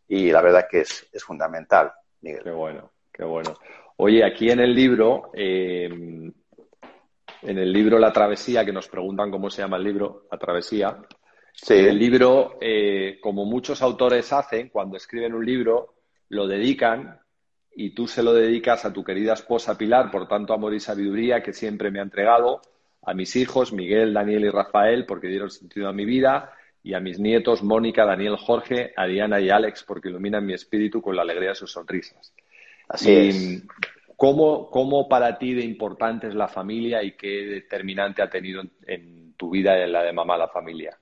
[0.08, 2.44] Y la verdad que es, fundamental, Miguel.
[2.44, 3.54] Qué bueno, qué bueno.
[3.98, 6.32] Oye, aquí en el libro, eh,
[7.42, 10.98] en el libro La Travesía, que nos preguntan cómo se llama el libro, La Travesía,
[11.54, 11.74] sí.
[11.74, 15.96] el libro, eh, como muchos autores hacen, cuando escriben un libro,
[16.30, 17.20] lo dedican
[17.76, 21.42] y tú se lo dedicas a tu querida esposa Pilar, por tanto amor y sabiduría
[21.42, 22.62] que siempre me ha entregado,
[23.04, 27.00] a mis hijos, Miguel, Daniel y Rafael, porque dieron sentido a mi vida, y a
[27.00, 31.22] mis nietos, Mónica, Daniel, Jorge, a Diana y Alex, porque iluminan mi espíritu con la
[31.22, 32.34] alegría de sus sonrisas.
[32.88, 33.64] Así es.
[34.22, 39.34] ¿Cómo, ¿Cómo para ti de importante es la familia y qué determinante ha tenido en,
[39.36, 40.96] tu vida y en la de mamá la familia?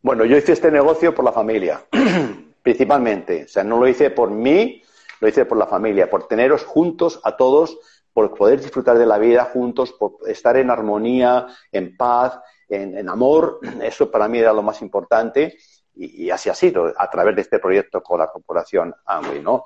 [0.00, 1.84] Bueno, yo hice este negocio por la familia,
[2.62, 3.42] principalmente.
[3.42, 4.84] O sea, no lo hice por mí,
[5.18, 7.76] lo hice por la familia, por teneros juntos a todos,
[8.12, 12.38] por poder disfrutar de la vida juntos, por estar en armonía, en paz,
[12.68, 13.58] en, amor.
[13.82, 15.56] Eso para mí era lo más importante
[15.96, 19.64] y, así ha sido a través de este proyecto con la corporación Amway, ¿no?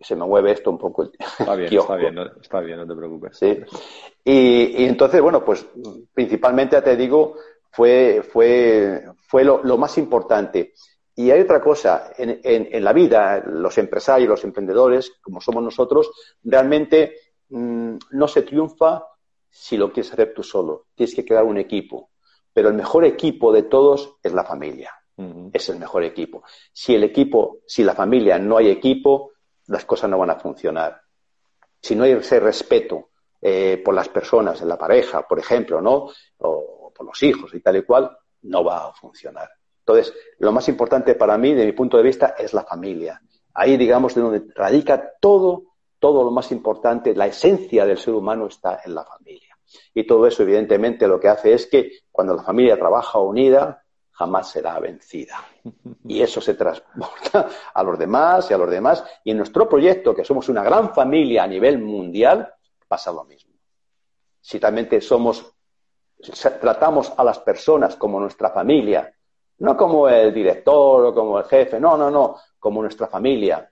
[0.00, 1.10] Se me mueve esto un poco.
[1.38, 3.36] Está bien, está bien, no, está bien, no te preocupes.
[3.36, 3.58] Sí.
[4.24, 5.66] Y, entonces, bueno, pues
[6.12, 7.34] principalmente, te digo,
[7.70, 10.74] fue, fue, fue lo, lo más importante.
[11.14, 16.12] Y hay otra cosa, en, en, la vida, los empresarios, los emprendedores, como somos nosotros,
[16.44, 17.16] realmente
[17.48, 19.04] mm, no se triunfa
[19.50, 20.86] si lo quieres hacer tú solo.
[20.94, 22.10] Tienes que crear un equipo.
[22.52, 24.92] Pero el mejor equipo de todos es la familia.
[25.52, 26.44] Es el mejor equipo.
[26.72, 29.32] Si el equipo, si la familia no hay equipo,
[29.68, 31.00] las cosas no van a funcionar.
[31.80, 33.10] Si no hay ese respeto
[33.40, 36.08] eh, por las personas, en la pareja, por ejemplo, ¿no?
[36.38, 38.10] O por los hijos y tal y cual,
[38.42, 39.48] no va a funcionar.
[39.80, 43.22] Entonces, lo más importante para mí, de mi punto de vista, es la familia.
[43.54, 45.64] Ahí, digamos, de donde radica todo,
[45.98, 49.56] todo lo más importante, la esencia del ser humano está en la familia.
[49.94, 53.84] Y todo eso, evidentemente, lo que hace es que cuando la familia trabaja unida,
[54.18, 55.36] jamás será vencida.
[56.04, 59.04] Y eso se transporta a los demás y a los demás.
[59.22, 62.52] Y en nuestro proyecto, que somos una gran familia a nivel mundial,
[62.88, 63.54] pasa lo mismo.
[64.40, 65.54] Si realmente somos,
[66.60, 69.14] tratamos a las personas como nuestra familia,
[69.58, 73.70] no como el director o como el jefe, no, no, no, como nuestra familia.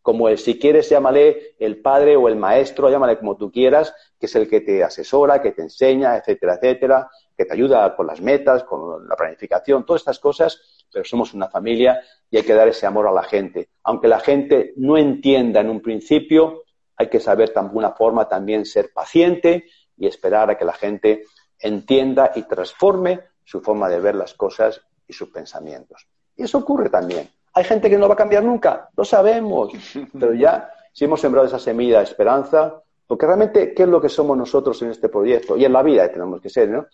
[0.00, 4.26] Como el, si quieres, llámale el padre o el maestro, llámale como tú quieras, que
[4.26, 8.20] es el que te asesora, que te enseña, etcétera, etcétera, que te ayuda con las
[8.20, 12.68] metas, con la planificación, todas estas cosas, pero somos una familia y hay que dar
[12.68, 13.70] ese amor a la gente.
[13.82, 16.62] Aunque la gente no entienda en un principio,
[16.96, 19.64] hay que saber de alguna forma también ser paciente
[19.96, 21.24] y esperar a que la gente
[21.58, 26.06] entienda y transforme su forma de ver las cosas y sus pensamientos.
[26.36, 27.28] Y eso ocurre también.
[27.52, 29.72] Hay gente que no va a cambiar nunca, lo sabemos,
[30.18, 34.08] pero ya si hemos sembrado esa semilla de esperanza, porque realmente, ¿qué es lo que
[34.08, 35.56] somos nosotros en este proyecto?
[35.56, 36.86] Y en la vida tenemos que ser, ¿no?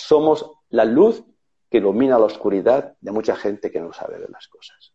[0.00, 1.22] Somos la luz
[1.68, 4.92] que ilumina la oscuridad de mucha gente que no sabe de las cosas.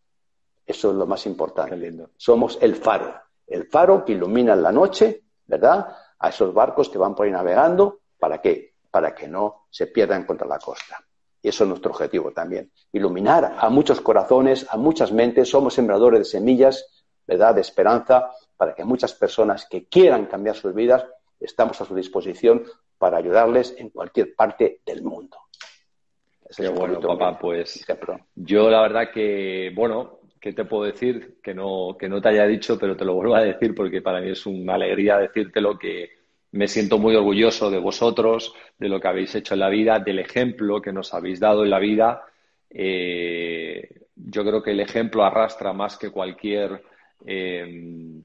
[0.65, 2.07] Eso es lo más importante.
[2.17, 3.13] Somos el faro,
[3.47, 5.95] el faro que ilumina en la noche, ¿verdad?
[6.19, 8.73] A esos barcos que van por ahí navegando, ¿para qué?
[8.89, 10.99] Para que no se pierdan contra la costa.
[11.41, 12.71] Y eso es nuestro objetivo también.
[12.91, 15.49] Iluminar a muchos corazones, a muchas mentes.
[15.49, 17.53] Somos sembradores de semillas, ¿verdad?
[17.53, 21.05] De esperanza, para que muchas personas que quieran cambiar sus vidas,
[21.39, 22.63] estamos a su disposición
[23.05, 25.37] para ayudarles en cualquier parte del mundo.
[26.57, 27.85] Qué bueno, papá, pues
[28.33, 31.37] yo la verdad que, bueno, ¿qué te puedo decir?
[31.43, 34.21] Que no, que no te haya dicho, pero te lo vuelvo a decir porque para
[34.21, 36.09] mí es una alegría decírtelo que
[36.53, 40.17] me siento muy orgulloso de vosotros, de lo que habéis hecho en la vida, del
[40.17, 42.23] ejemplo que nos habéis dado en la vida.
[42.71, 46.81] Eh, yo creo que el ejemplo arrastra más que cualquier,
[47.23, 48.23] eh,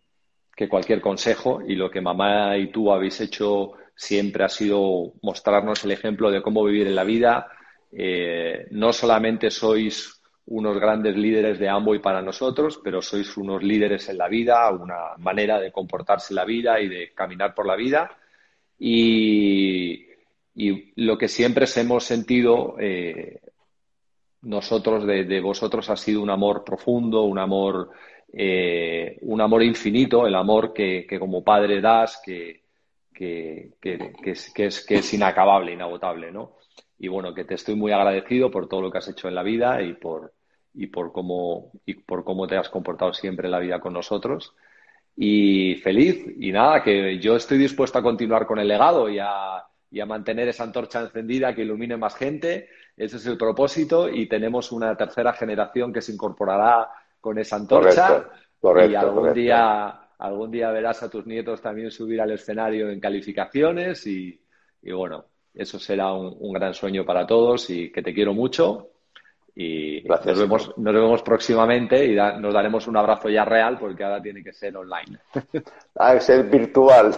[0.56, 5.84] que cualquier consejo y lo que mamá y tú habéis hecho siempre ha sido mostrarnos
[5.84, 7.48] el ejemplo de cómo vivir en la vida.
[7.92, 14.08] Eh, no solamente sois unos grandes líderes de Amway para nosotros, pero sois unos líderes
[14.08, 17.76] en la vida, una manera de comportarse en la vida y de caminar por la
[17.76, 18.10] vida.
[18.78, 20.06] Y,
[20.96, 23.40] lo que siempre hemos sentido eh,
[24.42, 27.90] nosotros de, vosotros ha sido un amor profundo, un amor,
[28.32, 32.59] eh, un amor infinito, el amor que, como padre das, que,
[33.20, 33.74] que,
[34.24, 36.56] es, que, es, que es inacabable, inagotable, ¿no?
[36.98, 39.42] Y bueno, que te estoy muy agradecido por todo lo que has hecho en la
[39.42, 40.32] vida y por,
[40.72, 44.54] y por cómo, y por cómo te has comportado siempre en la vida con nosotros
[45.16, 46.24] y feliz.
[46.38, 49.66] Y nada, que yo estoy dispuesto a continuar con el legado y a,
[50.06, 52.70] mantener esa antorcha encendida que ilumine más gente.
[52.96, 56.88] Ese es el propósito y tenemos una tercera generación que se incorporará
[57.20, 58.30] con esa antorcha.
[58.62, 64.06] y algún día algún día verás a tus nietos también subir al escenario en calificaciones
[64.06, 64.38] y,
[64.92, 68.90] bueno, eso será un, gran sueño para todos y que te quiero mucho
[69.56, 74.22] y nos vemos, nos vemos próximamente y nos daremos un abrazo ya real porque ahora
[74.22, 75.18] tiene que ser online.
[75.96, 77.14] Ah, que ser virtual.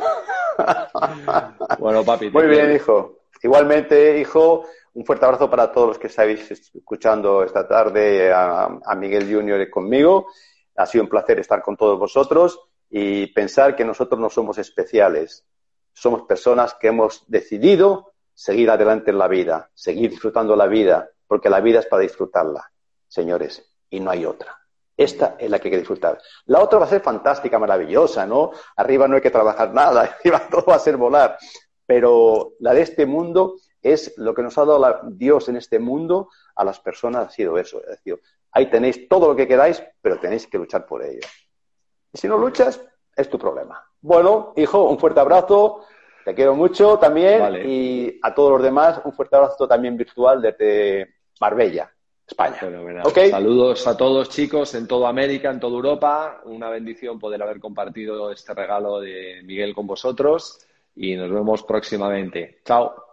[1.78, 2.30] bueno, papi.
[2.30, 3.18] Muy bien, hijo.
[3.42, 8.94] Igualmente, hijo, un fuerte abrazo para todos los que estáis escuchando esta tarde a, a
[8.96, 10.28] Miguel Junior y conmigo.
[10.76, 15.46] Ha sido un placer estar con todos vosotros y pensar que nosotros no somos especiales.
[15.94, 21.48] Somos personas que hemos decidido seguir adelante en la vida, seguir disfrutando la vida, porque
[21.48, 22.70] la vida es para disfrutarla,
[23.08, 24.58] señores, y no hay otra.
[24.94, 26.20] Esta es la que hay que disfrutar.
[26.44, 28.50] La otra va a ser fantástica, maravillosa, ¿no?
[28.76, 31.38] Arriba no hay que trabajar nada, arriba todo va a ser volar.
[31.86, 36.28] Pero la de este mundo es lo que nos ha dado Dios en este mundo
[36.54, 37.80] a las personas, ha sido eso.
[38.50, 41.26] Ahí tenéis todo lo que queráis, pero tenéis que luchar por ello.
[42.12, 42.80] Y si no luchas,
[43.16, 43.82] es tu problema.
[44.00, 45.84] Bueno, hijo, un fuerte abrazo.
[46.24, 47.68] Te quiero mucho también.
[47.68, 51.90] Y a todos los demás, un fuerte abrazo también virtual desde Marbella.
[52.26, 52.60] España.
[53.30, 56.40] Saludos a todos chicos en toda América, en toda Europa.
[56.44, 62.60] Una bendición poder haber compartido este regalo de Miguel con vosotros y nos vemos próximamente.
[62.64, 63.11] Chao.